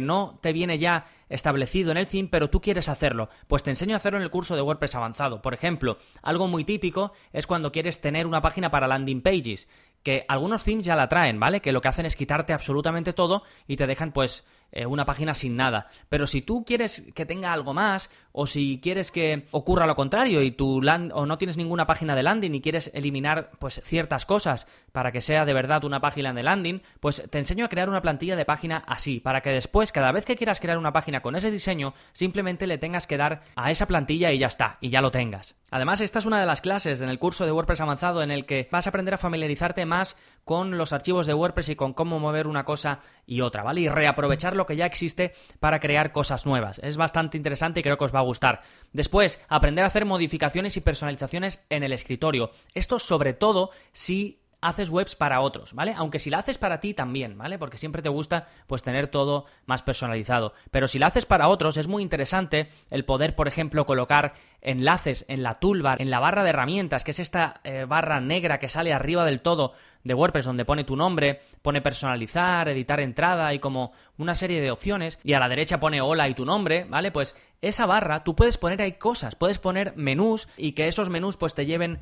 no 0.00 0.38
te 0.42 0.52
viene 0.52 0.78
ya 0.78 1.06
establecido 1.28 1.90
en 1.90 1.98
el 1.98 2.06
theme, 2.06 2.28
pero 2.30 2.50
tú 2.50 2.60
quieres 2.60 2.88
hacerlo. 2.88 3.28
Pues 3.46 3.62
te 3.62 3.70
enseño 3.70 3.94
a 3.94 3.98
hacerlo 3.98 4.18
en 4.18 4.24
el 4.24 4.30
curso 4.30 4.56
de 4.56 4.62
WordPress 4.62 4.94
avanzado. 4.94 5.42
Por 5.42 5.54
ejemplo, 5.54 5.98
algo 6.22 6.48
muy 6.48 6.64
típico 6.64 7.12
es 7.32 7.46
cuando 7.46 7.70
quieres 7.70 8.00
tener 8.00 8.26
una 8.26 8.40
página 8.40 8.70
para 8.70 8.88
landing 8.88 9.22
pages, 9.22 9.68
que 10.02 10.24
algunos 10.28 10.64
themes 10.64 10.86
ya 10.86 10.96
la 10.96 11.08
traen, 11.08 11.38
¿vale? 11.38 11.60
Que 11.60 11.72
lo 11.72 11.80
que 11.80 11.88
hacen 11.88 12.06
es 12.06 12.16
quitarte 12.16 12.52
absolutamente 12.52 13.12
todo 13.12 13.42
y 13.66 13.76
te 13.76 13.86
dejan 13.86 14.12
pues 14.12 14.46
eh, 14.72 14.86
una 14.86 15.06
página 15.06 15.34
sin 15.34 15.56
nada. 15.56 15.88
Pero 16.08 16.26
si 16.26 16.42
tú 16.42 16.64
quieres 16.64 17.04
que 17.14 17.26
tenga 17.26 17.52
algo 17.52 17.74
más, 17.74 18.10
o 18.32 18.46
si 18.46 18.80
quieres 18.82 19.10
que 19.10 19.46
ocurra 19.50 19.86
lo 19.86 19.96
contrario 19.96 20.42
y 20.42 20.50
tu 20.50 20.78
o 20.78 21.26
no 21.26 21.38
tienes 21.38 21.56
ninguna 21.56 21.86
página 21.86 22.14
de 22.14 22.22
landing 22.22 22.54
y 22.54 22.60
quieres 22.60 22.90
eliminar 22.94 23.50
pues 23.58 23.80
ciertas 23.84 24.26
cosas 24.26 24.66
para 24.92 25.12
que 25.12 25.20
sea 25.20 25.44
de 25.44 25.54
verdad 25.54 25.84
una 25.84 26.00
página 26.00 26.32
de 26.32 26.42
landing, 26.42 26.82
pues 27.00 27.22
te 27.30 27.38
enseño 27.38 27.64
a 27.64 27.68
crear 27.68 27.88
una 27.88 28.02
plantilla 28.02 28.36
de 28.36 28.44
página 28.44 28.82
así, 28.86 29.20
para 29.20 29.40
que 29.40 29.50
después, 29.50 29.92
cada 29.92 30.12
vez 30.12 30.24
que 30.24 30.36
quieras 30.36 30.60
crear 30.60 30.78
una 30.78 30.92
página 30.92 31.20
con 31.20 31.36
ese 31.36 31.50
diseño, 31.50 31.94
simplemente 32.12 32.66
le 32.66 32.78
tengas 32.78 33.06
que 33.06 33.16
dar 33.16 33.42
a 33.56 33.70
esa 33.70 33.86
plantilla 33.86 34.32
y 34.32 34.38
ya 34.38 34.46
está, 34.46 34.78
y 34.80 34.90
ya 34.90 35.00
lo 35.00 35.10
tengas. 35.10 35.54
Además, 35.70 36.00
esta 36.00 36.18
es 36.18 36.26
una 36.26 36.40
de 36.40 36.46
las 36.46 36.62
clases 36.62 37.02
en 37.02 37.10
el 37.10 37.18
curso 37.18 37.44
de 37.44 37.52
WordPress 37.52 37.82
avanzado 37.82 38.22
en 38.22 38.30
el 38.30 38.46
que 38.46 38.68
vas 38.72 38.86
a 38.86 38.90
aprender 38.90 39.14
a 39.14 39.18
familiarizarte 39.18 39.84
más 39.84 40.16
con 40.44 40.78
los 40.78 40.94
archivos 40.94 41.26
de 41.26 41.34
WordPress 41.34 41.68
y 41.68 41.76
con 41.76 41.92
cómo 41.92 42.18
mover 42.18 42.46
una 42.46 42.64
cosa 42.64 43.00
y 43.26 43.42
otra, 43.42 43.62
¿vale? 43.62 43.82
Y 43.82 43.88
reaprovechar 43.88 44.56
lo 44.56 44.64
que 44.64 44.76
ya 44.76 44.86
existe 44.86 45.34
para 45.60 45.78
crear 45.78 46.10
cosas 46.10 46.46
nuevas. 46.46 46.80
Es 46.82 46.96
bastante 46.96 47.36
interesante 47.36 47.80
y 47.80 47.82
creo 47.82 47.98
que 47.98 48.04
os 48.04 48.14
va 48.14 48.17
a 48.20 48.24
gustar. 48.24 48.62
Después, 48.92 49.40
aprender 49.48 49.84
a 49.84 49.88
hacer 49.88 50.04
modificaciones 50.04 50.76
y 50.76 50.80
personalizaciones 50.80 51.64
en 51.70 51.82
el 51.82 51.92
escritorio. 51.92 52.50
Esto 52.74 52.98
sobre 52.98 53.34
todo 53.34 53.70
si 53.92 54.40
haces 54.60 54.90
webs 54.90 55.14
para 55.14 55.40
otros, 55.40 55.72
¿vale? 55.72 55.94
Aunque 55.96 56.18
si 56.18 56.30
la 56.30 56.38
haces 56.38 56.58
para 56.58 56.80
ti 56.80 56.94
también, 56.94 57.38
¿vale? 57.38 57.58
Porque 57.58 57.78
siempre 57.78 58.02
te 58.02 58.08
gusta 58.08 58.48
pues 58.66 58.82
tener 58.82 59.06
todo 59.06 59.46
más 59.66 59.82
personalizado. 59.82 60.52
Pero 60.70 60.88
si 60.88 60.98
la 60.98 61.06
haces 61.06 61.26
para 61.26 61.48
otros 61.48 61.76
es 61.76 61.86
muy 61.86 62.02
interesante 62.02 62.70
el 62.90 63.04
poder, 63.04 63.36
por 63.36 63.46
ejemplo, 63.46 63.86
colocar 63.86 64.34
enlaces 64.60 65.24
en 65.28 65.42
la 65.42 65.54
toolbar, 65.54 66.02
en 66.02 66.10
la 66.10 66.18
barra 66.18 66.42
de 66.42 66.50
herramientas, 66.50 67.04
que 67.04 67.12
es 67.12 67.20
esta 67.20 67.60
eh, 67.62 67.84
barra 67.88 68.20
negra 68.20 68.58
que 68.58 68.68
sale 68.68 68.92
arriba 68.92 69.24
del 69.24 69.40
todo 69.40 69.74
de 70.08 70.14
WordPress 70.14 70.46
donde 70.46 70.64
pone 70.64 70.82
tu 70.82 70.96
nombre, 70.96 71.40
pone 71.62 71.80
personalizar, 71.80 72.68
editar 72.68 72.98
entrada 72.98 73.54
y 73.54 73.60
como 73.60 73.92
una 74.16 74.34
serie 74.34 74.60
de 74.60 74.72
opciones 74.72 75.20
y 75.22 75.34
a 75.34 75.38
la 75.38 75.48
derecha 75.48 75.78
pone 75.78 76.00
hola 76.00 76.28
y 76.28 76.34
tu 76.34 76.44
nombre, 76.44 76.84
¿vale? 76.88 77.12
Pues 77.12 77.36
esa 77.60 77.86
barra 77.86 78.22
tú 78.22 78.36
puedes 78.36 78.56
poner 78.56 78.80
ahí 78.82 78.92
cosas, 78.92 79.34
puedes 79.34 79.58
poner 79.58 79.92
menús 79.96 80.48
y 80.56 80.72
que 80.72 80.86
esos 80.86 81.10
menús 81.10 81.36
pues 81.36 81.54
te 81.54 81.66
lleven 81.66 81.98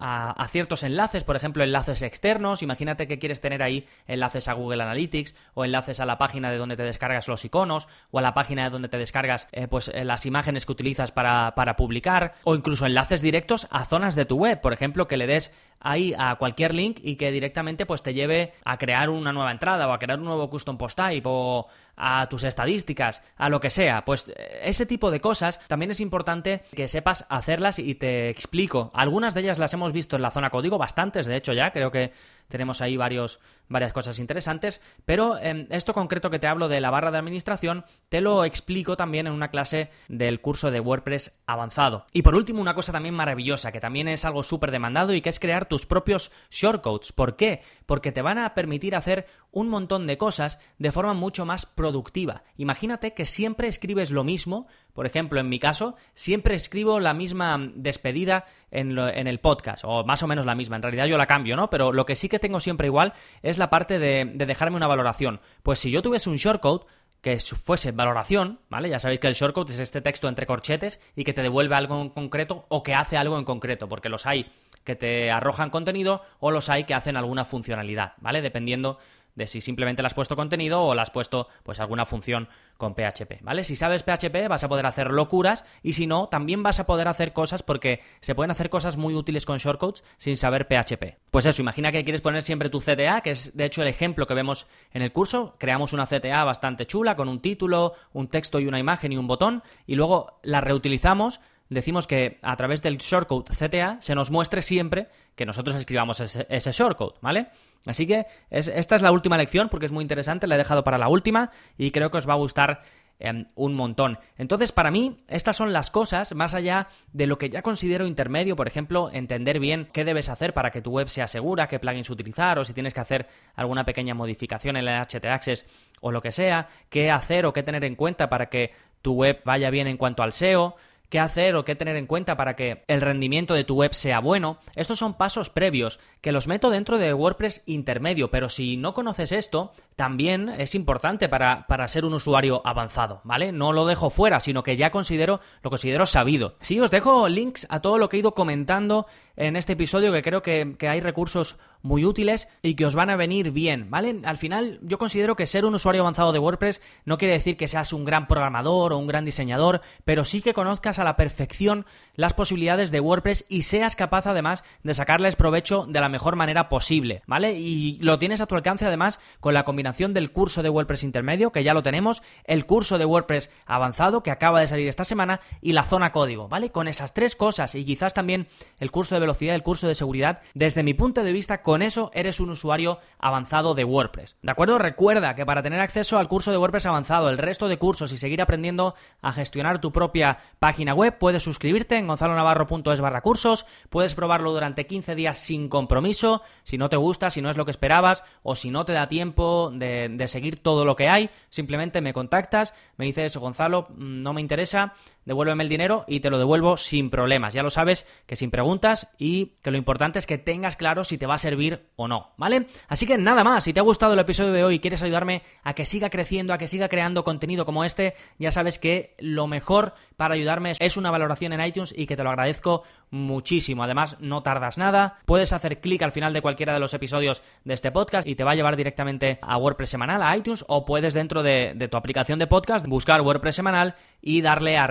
a, 0.00 0.30
a, 0.30 0.48
ciertos 0.48 0.82
enlaces, 0.82 1.24
por 1.24 1.36
ejemplo 1.36 1.64
enlaces 1.64 2.02
externos, 2.02 2.62
imagínate 2.62 3.08
que 3.08 3.18
quieres 3.18 3.40
tener 3.40 3.62
ahí 3.62 3.86
enlaces 4.06 4.48
a 4.48 4.52
Google 4.52 4.82
Analytics 4.82 5.34
o 5.54 5.64
enlaces 5.64 6.00
a 6.00 6.06
la 6.06 6.18
página 6.18 6.50
de 6.50 6.58
donde 6.58 6.76
te 6.76 6.82
descargas 6.82 7.26
los 7.26 7.44
iconos 7.44 7.88
o 8.10 8.18
a 8.18 8.22
la 8.22 8.34
página 8.34 8.64
de 8.64 8.70
donde 8.70 8.88
te 8.88 8.98
descargas 8.98 9.48
eh, 9.52 9.66
pues 9.66 9.88
eh, 9.88 10.04
las 10.04 10.26
imágenes 10.26 10.66
que 10.66 10.72
utilizas 10.72 11.10
para, 11.10 11.54
para 11.54 11.76
publicar 11.76 12.34
o 12.44 12.54
incluso 12.54 12.86
enlaces 12.86 13.22
directos 13.22 13.66
a 13.70 13.84
zonas 13.84 14.14
de 14.14 14.26
tu 14.26 14.36
web, 14.36 14.60
por 14.60 14.72
ejemplo 14.72 15.08
que 15.08 15.16
le 15.16 15.26
des 15.26 15.52
ahí 15.80 16.14
a 16.18 16.36
cualquier 16.36 16.74
link 16.74 16.98
y 17.02 17.16
que 17.16 17.30
directamente 17.30 17.86
pues 17.86 18.02
te 18.02 18.14
lleve 18.14 18.54
a 18.64 18.78
crear 18.78 19.10
una 19.10 19.32
nueva 19.32 19.52
entrada 19.52 19.88
o 19.88 19.92
a 19.92 19.98
crear 19.98 20.18
un 20.18 20.24
nuevo 20.24 20.50
custom 20.50 20.76
post 20.76 20.96
type 20.96 21.22
o 21.24 21.66
a 21.96 22.28
tus 22.28 22.44
estadísticas, 22.44 23.22
a 23.36 23.48
lo 23.48 23.60
que 23.60 23.70
sea. 23.70 24.04
Pues 24.04 24.28
eh, 24.28 24.60
ese 24.62 24.86
tipo 24.86 25.10
de 25.10 25.20
cosas 25.20 25.60
también 25.66 25.90
es 25.90 26.00
importante 26.00 26.62
que 26.74 26.88
sepas 26.88 27.26
hacerlas 27.28 27.78
y 27.78 27.94
te 27.96 28.30
explico. 28.30 28.90
Algunas 28.94 29.34
de 29.34 29.40
ellas 29.40 29.58
las 29.58 29.74
hemos 29.74 29.92
visto 29.92 30.16
en 30.16 30.22
la 30.22 30.30
zona 30.30 30.50
código, 30.50 30.78
bastantes 30.78 31.26
de 31.26 31.36
hecho 31.36 31.52
ya, 31.52 31.72
creo 31.72 31.90
que 31.90 32.12
tenemos 32.48 32.80
ahí 32.80 32.96
varios, 32.96 33.40
varias 33.68 33.92
cosas 33.92 34.18
interesantes, 34.18 34.80
pero 35.04 35.38
em, 35.38 35.66
esto 35.70 35.94
concreto 35.94 36.30
que 36.30 36.38
te 36.38 36.46
hablo 36.46 36.68
de 36.68 36.80
la 36.80 36.90
barra 36.90 37.10
de 37.10 37.18
administración 37.18 37.84
te 38.08 38.20
lo 38.20 38.44
explico 38.44 38.96
también 38.96 39.26
en 39.26 39.32
una 39.32 39.50
clase 39.50 39.90
del 40.08 40.40
curso 40.40 40.70
de 40.70 40.80
WordPress 40.80 41.32
avanzado. 41.46 42.06
Y 42.12 42.22
por 42.22 42.34
último, 42.34 42.60
una 42.60 42.74
cosa 42.74 42.92
también 42.92 43.14
maravillosa, 43.14 43.72
que 43.72 43.80
también 43.80 44.08
es 44.08 44.24
algo 44.24 44.42
súper 44.42 44.70
demandado 44.70 45.14
y 45.14 45.20
que 45.20 45.28
es 45.28 45.40
crear 45.40 45.66
tus 45.66 45.86
propios 45.86 46.30
shortcodes. 46.50 47.12
¿Por 47.12 47.36
qué? 47.36 47.62
Porque 47.86 48.12
te 48.12 48.22
van 48.22 48.38
a 48.38 48.54
permitir 48.54 48.94
hacer 48.94 49.26
un 49.50 49.68
montón 49.68 50.06
de 50.06 50.18
cosas 50.18 50.58
de 50.78 50.92
forma 50.92 51.14
mucho 51.14 51.46
más 51.46 51.66
productiva. 51.66 52.44
Imagínate 52.56 53.14
que 53.14 53.26
siempre 53.26 53.68
escribes 53.68 54.10
lo 54.10 54.24
mismo, 54.24 54.66
por 54.92 55.06
ejemplo, 55.06 55.40
en 55.40 55.48
mi 55.48 55.58
caso, 55.58 55.96
siempre 56.14 56.54
escribo 56.54 57.00
la 57.00 57.14
misma 57.14 57.70
despedida 57.74 58.46
en, 58.70 58.98
el 58.98 59.40
podcast, 59.40 59.84
o 59.86 60.04
más 60.04 60.22
o 60.22 60.26
menos 60.26 60.44
la 60.44 60.54
misma, 60.54 60.76
en 60.76 60.82
realidad 60.82 61.06
yo 61.06 61.16
la 61.16 61.26
cambio, 61.26 61.56
¿no? 61.56 61.70
Pero 61.70 61.92
lo 61.92 62.04
que 62.04 62.16
sí 62.16 62.28
que 62.28 62.38
tengo 62.38 62.60
siempre 62.60 62.88
igual 62.88 63.14
es 63.42 63.57
la 63.58 63.70
parte 63.70 63.98
de, 63.98 64.30
de 64.34 64.46
dejarme 64.46 64.76
una 64.76 64.86
valoración. 64.86 65.40
Pues 65.62 65.78
si 65.78 65.90
yo 65.90 66.02
tuviese 66.02 66.30
un 66.30 66.36
shortcode, 66.36 66.86
que 67.20 67.38
fuese 67.40 67.92
valoración, 67.92 68.60
¿vale? 68.68 68.88
Ya 68.88 69.00
sabéis 69.00 69.20
que 69.20 69.26
el 69.26 69.34
shortcode 69.34 69.74
es 69.74 69.80
este 69.80 70.00
texto 70.00 70.28
entre 70.28 70.46
corchetes 70.46 71.00
y 71.16 71.24
que 71.24 71.32
te 71.32 71.42
devuelve 71.42 71.74
algo 71.74 72.00
en 72.00 72.10
concreto 72.10 72.66
o 72.68 72.82
que 72.82 72.94
hace 72.94 73.16
algo 73.16 73.38
en 73.38 73.44
concreto, 73.44 73.88
porque 73.88 74.08
los 74.08 74.26
hay 74.26 74.50
que 74.84 74.94
te 74.96 75.30
arrojan 75.30 75.70
contenido 75.70 76.22
o 76.40 76.50
los 76.50 76.70
hay 76.70 76.84
que 76.84 76.94
hacen 76.94 77.16
alguna 77.16 77.44
funcionalidad, 77.44 78.14
¿vale? 78.18 78.40
Dependiendo 78.40 78.98
de 79.38 79.46
si 79.46 79.60
simplemente 79.60 80.02
le 80.02 80.06
has 80.06 80.14
puesto 80.14 80.36
contenido 80.36 80.82
o 80.82 80.94
le 80.94 81.00
has 81.00 81.10
puesto 81.10 81.48
pues 81.62 81.80
alguna 81.80 82.04
función 82.04 82.48
con 82.76 82.94
PHP, 82.94 83.40
¿vale? 83.40 83.64
Si 83.64 83.76
sabes 83.76 84.02
PHP 84.02 84.48
vas 84.48 84.64
a 84.64 84.68
poder 84.68 84.84
hacer 84.84 85.10
locuras 85.10 85.64
y 85.82 85.94
si 85.94 86.06
no, 86.06 86.28
también 86.28 86.62
vas 86.62 86.80
a 86.80 86.86
poder 86.86 87.08
hacer 87.08 87.32
cosas 87.32 87.62
porque 87.62 88.02
se 88.20 88.34
pueden 88.34 88.50
hacer 88.50 88.68
cosas 88.68 88.96
muy 88.96 89.14
útiles 89.14 89.46
con 89.46 89.58
shortcodes 89.58 90.04
sin 90.16 90.36
saber 90.36 90.66
PHP. 90.66 91.16
Pues 91.30 91.46
eso, 91.46 91.62
imagina 91.62 91.92
que 91.92 92.04
quieres 92.04 92.20
poner 92.20 92.42
siempre 92.42 92.68
tu 92.68 92.80
CTA, 92.80 93.20
que 93.22 93.30
es 93.30 93.56
de 93.56 93.64
hecho 93.64 93.82
el 93.82 93.88
ejemplo 93.88 94.26
que 94.26 94.34
vemos 94.34 94.66
en 94.92 95.02
el 95.02 95.12
curso, 95.12 95.54
creamos 95.58 95.92
una 95.92 96.06
CTA 96.06 96.44
bastante 96.44 96.86
chula 96.86 97.14
con 97.14 97.28
un 97.28 97.40
título, 97.40 97.94
un 98.12 98.28
texto 98.28 98.58
y 98.58 98.66
una 98.66 98.80
imagen 98.80 99.12
y 99.12 99.16
un 99.16 99.28
botón 99.28 99.62
y 99.86 99.94
luego 99.94 100.40
la 100.42 100.60
reutilizamos 100.60 101.40
decimos 101.68 102.06
que 102.06 102.38
a 102.42 102.56
través 102.56 102.82
del 102.82 102.98
shortcode 102.98 103.54
CTA 103.54 103.98
se 104.00 104.14
nos 104.14 104.30
muestre 104.30 104.62
siempre 104.62 105.08
que 105.34 105.46
nosotros 105.46 105.76
escribamos 105.76 106.20
ese, 106.20 106.72
shortcode, 106.72 107.14
¿vale? 107.20 107.48
Así 107.86 108.06
que 108.06 108.26
esta 108.50 108.96
es 108.96 109.02
la 109.02 109.12
última 109.12 109.36
lección 109.36 109.68
porque 109.68 109.86
es 109.86 109.92
muy 109.92 110.02
interesante, 110.02 110.46
la 110.46 110.56
he 110.56 110.58
dejado 110.58 110.84
para 110.84 110.98
la 110.98 111.08
última 111.08 111.50
y 111.76 111.90
creo 111.90 112.10
que 112.10 112.18
os 112.18 112.28
va 112.28 112.34
a 112.34 112.38
gustar 112.38 112.82
em, 113.20 113.46
un 113.54 113.74
montón. 113.74 114.18
Entonces, 114.36 114.72
para 114.72 114.90
mí, 114.90 115.24
estas 115.28 115.56
son 115.56 115.72
las 115.72 115.90
cosas, 115.90 116.34
más 116.34 116.54
allá 116.54 116.88
de 117.12 117.26
lo 117.26 117.38
que 117.38 117.50
ya 117.50 117.62
considero 117.62 118.06
intermedio, 118.06 118.56
por 118.56 118.66
ejemplo, 118.66 119.10
entender 119.12 119.60
bien 119.60 119.88
qué 119.92 120.04
debes 120.04 120.28
hacer 120.28 120.52
para 120.54 120.70
que 120.70 120.82
tu 120.82 120.90
web 120.90 121.08
sea 121.08 121.28
segura, 121.28 121.68
qué 121.68 121.78
plugins 121.78 122.10
utilizar, 122.10 122.58
o 122.58 122.64
si 122.64 122.74
tienes 122.74 122.94
que 122.94 123.00
hacer 123.00 123.28
alguna 123.54 123.84
pequeña 123.84 124.14
modificación 124.14 124.76
en 124.76 124.88
el 124.88 125.04
HT 125.04 125.24
Access 125.26 125.66
o 126.00 126.10
lo 126.10 126.20
que 126.20 126.32
sea, 126.32 126.68
qué 126.90 127.10
hacer 127.10 127.46
o 127.46 127.52
qué 127.52 127.62
tener 127.62 127.84
en 127.84 127.94
cuenta 127.94 128.28
para 128.28 128.46
que 128.46 128.72
tu 129.02 129.14
web 129.14 129.40
vaya 129.44 129.70
bien 129.70 129.86
en 129.86 129.96
cuanto 129.96 130.22
al 130.22 130.32
SEO, 130.32 130.76
qué 131.08 131.20
hacer 131.20 131.56
o 131.56 131.64
qué 131.64 131.74
tener 131.74 131.96
en 131.96 132.06
cuenta 132.06 132.36
para 132.36 132.56
que 132.56 132.84
el 132.86 133.00
rendimiento 133.00 133.54
de 133.54 133.64
tu 133.64 133.76
web 133.76 133.94
sea 133.94 134.20
bueno. 134.20 134.58
Estos 134.74 134.98
son 134.98 135.14
pasos 135.14 135.50
previos 135.50 136.00
que 136.20 136.32
los 136.32 136.48
meto 136.48 136.70
dentro 136.70 136.98
de 136.98 137.14
WordPress 137.14 137.62
intermedio, 137.66 138.30
pero 138.30 138.48
si 138.48 138.76
no 138.76 138.94
conoces 138.94 139.32
esto, 139.32 139.72
también 139.96 140.48
es 140.48 140.74
importante 140.74 141.28
para, 141.28 141.66
para 141.66 141.88
ser 141.88 142.04
un 142.04 142.14
usuario 142.14 142.62
avanzado, 142.64 143.20
¿vale? 143.24 143.52
No 143.52 143.72
lo 143.72 143.86
dejo 143.86 144.10
fuera, 144.10 144.40
sino 144.40 144.62
que 144.62 144.76
ya 144.76 144.90
considero, 144.90 145.40
lo 145.62 145.70
considero 145.70 146.06
sabido. 146.06 146.56
Sí, 146.60 146.78
os 146.80 146.90
dejo 146.90 147.28
links 147.28 147.66
a 147.70 147.80
todo 147.80 147.98
lo 147.98 148.08
que 148.08 148.16
he 148.16 148.20
ido 148.20 148.34
comentando 148.34 149.06
en 149.36 149.56
este 149.56 149.74
episodio, 149.74 150.12
que 150.12 150.22
creo 150.22 150.42
que, 150.42 150.74
que 150.78 150.88
hay 150.88 151.00
recursos 151.00 151.58
muy 151.82 152.04
útiles 152.04 152.48
y 152.62 152.74
que 152.74 152.86
os 152.86 152.94
van 152.94 153.10
a 153.10 153.16
venir 153.16 153.50
bien, 153.50 153.90
¿vale? 153.90 154.20
Al 154.24 154.38
final 154.38 154.78
yo 154.82 154.98
considero 154.98 155.36
que 155.36 155.46
ser 155.46 155.64
un 155.64 155.74
usuario 155.74 156.02
avanzado 156.02 156.32
de 156.32 156.38
WordPress 156.38 156.80
no 157.04 157.18
quiere 157.18 157.34
decir 157.34 157.56
que 157.56 157.68
seas 157.68 157.92
un 157.92 158.04
gran 158.04 158.26
programador 158.26 158.92
o 158.92 158.98
un 158.98 159.06
gran 159.06 159.24
diseñador, 159.24 159.80
pero 160.04 160.24
sí 160.24 160.42
que 160.42 160.54
conozcas 160.54 160.98
a 160.98 161.04
la 161.04 161.16
perfección 161.16 161.86
las 162.14 162.34
posibilidades 162.34 162.90
de 162.90 163.00
WordPress 163.00 163.44
y 163.48 163.62
seas 163.62 163.96
capaz 163.96 164.26
además 164.26 164.64
de 164.82 164.94
sacarles 164.94 165.36
provecho 165.36 165.86
de 165.86 166.00
la 166.00 166.08
mejor 166.08 166.36
manera 166.36 166.68
posible, 166.68 167.22
¿vale? 167.26 167.52
Y 167.52 167.98
lo 168.00 168.18
tienes 168.18 168.40
a 168.40 168.46
tu 168.46 168.54
alcance 168.54 168.84
además 168.84 169.20
con 169.40 169.54
la 169.54 169.64
combinación 169.64 170.14
del 170.14 170.32
curso 170.32 170.62
de 170.62 170.70
WordPress 170.70 171.04
intermedio, 171.04 171.52
que 171.52 171.62
ya 171.62 171.74
lo 171.74 171.82
tenemos, 171.82 172.22
el 172.44 172.66
curso 172.66 172.98
de 172.98 173.04
WordPress 173.04 173.50
avanzado, 173.66 174.22
que 174.22 174.30
acaba 174.30 174.60
de 174.60 174.68
salir 174.68 174.88
esta 174.88 175.04
semana, 175.04 175.40
y 175.60 175.72
la 175.72 175.84
zona 175.84 176.12
código, 176.12 176.48
¿vale? 176.48 176.70
Con 176.70 176.88
esas 176.88 177.14
tres 177.14 177.36
cosas 177.36 177.74
y 177.74 177.84
quizás 177.84 178.14
también 178.14 178.48
el 178.78 178.90
curso 178.90 179.14
de 179.14 179.20
velocidad, 179.20 179.54
el 179.54 179.62
curso 179.62 179.88
de 179.88 179.94
seguridad, 179.94 180.40
desde 180.54 180.82
mi 180.82 180.94
punto 180.94 181.22
de 181.22 181.32
vista, 181.32 181.62
con 181.68 181.82
eso 181.82 182.10
eres 182.14 182.40
un 182.40 182.48
usuario 182.48 182.98
avanzado 183.18 183.74
de 183.74 183.84
WordPress. 183.84 184.38
¿De 184.40 184.50
acuerdo? 184.50 184.78
Recuerda 184.78 185.34
que 185.34 185.44
para 185.44 185.62
tener 185.62 185.80
acceso 185.80 186.16
al 186.16 186.26
curso 186.26 186.50
de 186.50 186.56
WordPress 186.56 186.86
avanzado, 186.86 187.28
el 187.28 187.36
resto 187.36 187.68
de 187.68 187.76
cursos 187.76 188.10
y 188.10 188.16
seguir 188.16 188.40
aprendiendo 188.40 188.94
a 189.20 189.34
gestionar 189.34 189.78
tu 189.78 189.92
propia 189.92 190.38
página 190.60 190.94
web, 190.94 191.18
puedes 191.18 191.42
suscribirte 191.42 191.98
en 191.98 192.06
gonzalonavarro.es 192.06 193.02
barra 193.02 193.20
cursos, 193.20 193.66
puedes 193.90 194.14
probarlo 194.14 194.52
durante 194.52 194.86
15 194.86 195.14
días 195.14 195.36
sin 195.36 195.68
compromiso, 195.68 196.40
si 196.62 196.78
no 196.78 196.88
te 196.88 196.96
gusta, 196.96 197.28
si 197.28 197.42
no 197.42 197.50
es 197.50 197.58
lo 197.58 197.66
que 197.66 197.70
esperabas 197.70 198.24
o 198.42 198.56
si 198.56 198.70
no 198.70 198.86
te 198.86 198.94
da 198.94 199.06
tiempo 199.08 199.70
de, 199.70 200.08
de 200.08 200.26
seguir 200.26 200.62
todo 200.62 200.86
lo 200.86 200.96
que 200.96 201.10
hay, 201.10 201.28
simplemente 201.50 202.00
me 202.00 202.14
contactas, 202.14 202.72
me 202.96 203.04
dices, 203.04 203.36
Gonzalo, 203.36 203.88
mm, 203.90 204.22
no 204.22 204.32
me 204.32 204.40
interesa, 204.40 204.94
devuélveme 205.28 205.62
el 205.62 205.68
dinero 205.68 206.04
y 206.08 206.20
te 206.20 206.30
lo 206.30 206.38
devuelvo 206.38 206.78
sin 206.78 207.10
problemas. 207.10 207.52
Ya 207.52 207.62
lo 207.62 207.68
sabes 207.68 208.06
que 208.26 208.34
sin 208.34 208.50
preguntas 208.50 209.08
y 209.18 209.52
que 209.62 209.70
lo 209.70 209.76
importante 209.76 210.18
es 210.18 210.26
que 210.26 210.38
tengas 210.38 210.76
claro 210.76 211.04
si 211.04 211.18
te 211.18 211.26
va 211.26 211.34
a 211.34 211.38
servir 211.38 211.90
o 211.96 212.08
no, 212.08 212.30
¿vale? 212.38 212.66
Así 212.88 213.06
que 213.06 213.18
nada 213.18 213.44
más, 213.44 213.64
si 213.64 213.74
te 213.74 213.80
ha 213.80 213.82
gustado 213.82 214.14
el 214.14 214.18
episodio 214.18 214.52
de 214.52 214.64
hoy 214.64 214.76
y 214.76 214.78
quieres 214.80 215.02
ayudarme 215.02 215.42
a 215.62 215.74
que 215.74 215.84
siga 215.84 216.08
creciendo, 216.08 216.54
a 216.54 216.58
que 216.58 216.66
siga 216.66 216.88
creando 216.88 217.24
contenido 217.24 217.66
como 217.66 217.84
este, 217.84 218.14
ya 218.38 218.50
sabes 218.50 218.78
que 218.78 219.14
lo 219.18 219.46
mejor 219.46 219.92
para 220.16 220.34
ayudarme 220.34 220.72
es 220.78 220.96
una 220.96 221.10
valoración 221.10 221.52
en 221.52 221.64
iTunes 221.64 221.94
y 221.96 222.06
que 222.06 222.16
te 222.16 222.24
lo 222.24 222.30
agradezco 222.30 222.84
muchísimo. 223.10 223.84
Además, 223.84 224.16
no 224.20 224.42
tardas 224.42 224.78
nada, 224.78 225.18
puedes 225.26 225.52
hacer 225.52 225.80
clic 225.80 226.02
al 226.02 226.12
final 226.12 226.32
de 226.32 226.40
cualquiera 226.40 226.72
de 226.72 226.80
los 226.80 226.94
episodios 226.94 227.42
de 227.64 227.74
este 227.74 227.92
podcast 227.92 228.26
y 228.26 228.34
te 228.34 228.44
va 228.44 228.52
a 228.52 228.54
llevar 228.54 228.76
directamente 228.76 229.38
a 229.42 229.58
WordPress 229.58 229.90
semanal, 229.90 230.22
a 230.22 230.34
iTunes, 230.34 230.64
o 230.68 230.86
puedes 230.86 231.12
dentro 231.12 231.42
de, 231.42 231.74
de 231.76 231.88
tu 231.88 231.98
aplicación 231.98 232.38
de 232.38 232.46
podcast 232.46 232.86
buscar 232.86 233.20
WordPress 233.20 233.56
semanal 233.56 233.94
y 234.22 234.40
darle 234.40 234.78
a 234.78 234.86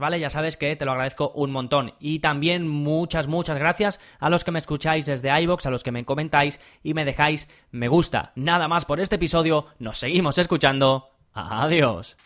¿vale? 0.00 0.20
Ya 0.20 0.30
sabes 0.30 0.56
que 0.56 0.76
te 0.76 0.84
lo 0.84 0.92
agradezco 0.92 1.30
un 1.34 1.50
montón. 1.50 1.94
Y 1.98 2.20
también 2.20 2.68
muchas, 2.68 3.26
muchas 3.26 3.58
gracias 3.58 4.00
a 4.18 4.30
los 4.30 4.44
que 4.44 4.50
me 4.50 4.58
escucháis 4.58 5.06
desde 5.06 5.40
iBox, 5.42 5.66
a 5.66 5.70
los 5.70 5.82
que 5.82 5.92
me 5.92 6.04
comentáis 6.04 6.60
y 6.82 6.94
me 6.94 7.04
dejáis 7.04 7.48
me 7.70 7.88
gusta. 7.88 8.32
Nada 8.34 8.68
más 8.68 8.84
por 8.84 9.00
este 9.00 9.16
episodio, 9.16 9.66
nos 9.78 9.98
seguimos 9.98 10.38
escuchando. 10.38 11.10
Adiós. 11.32 12.16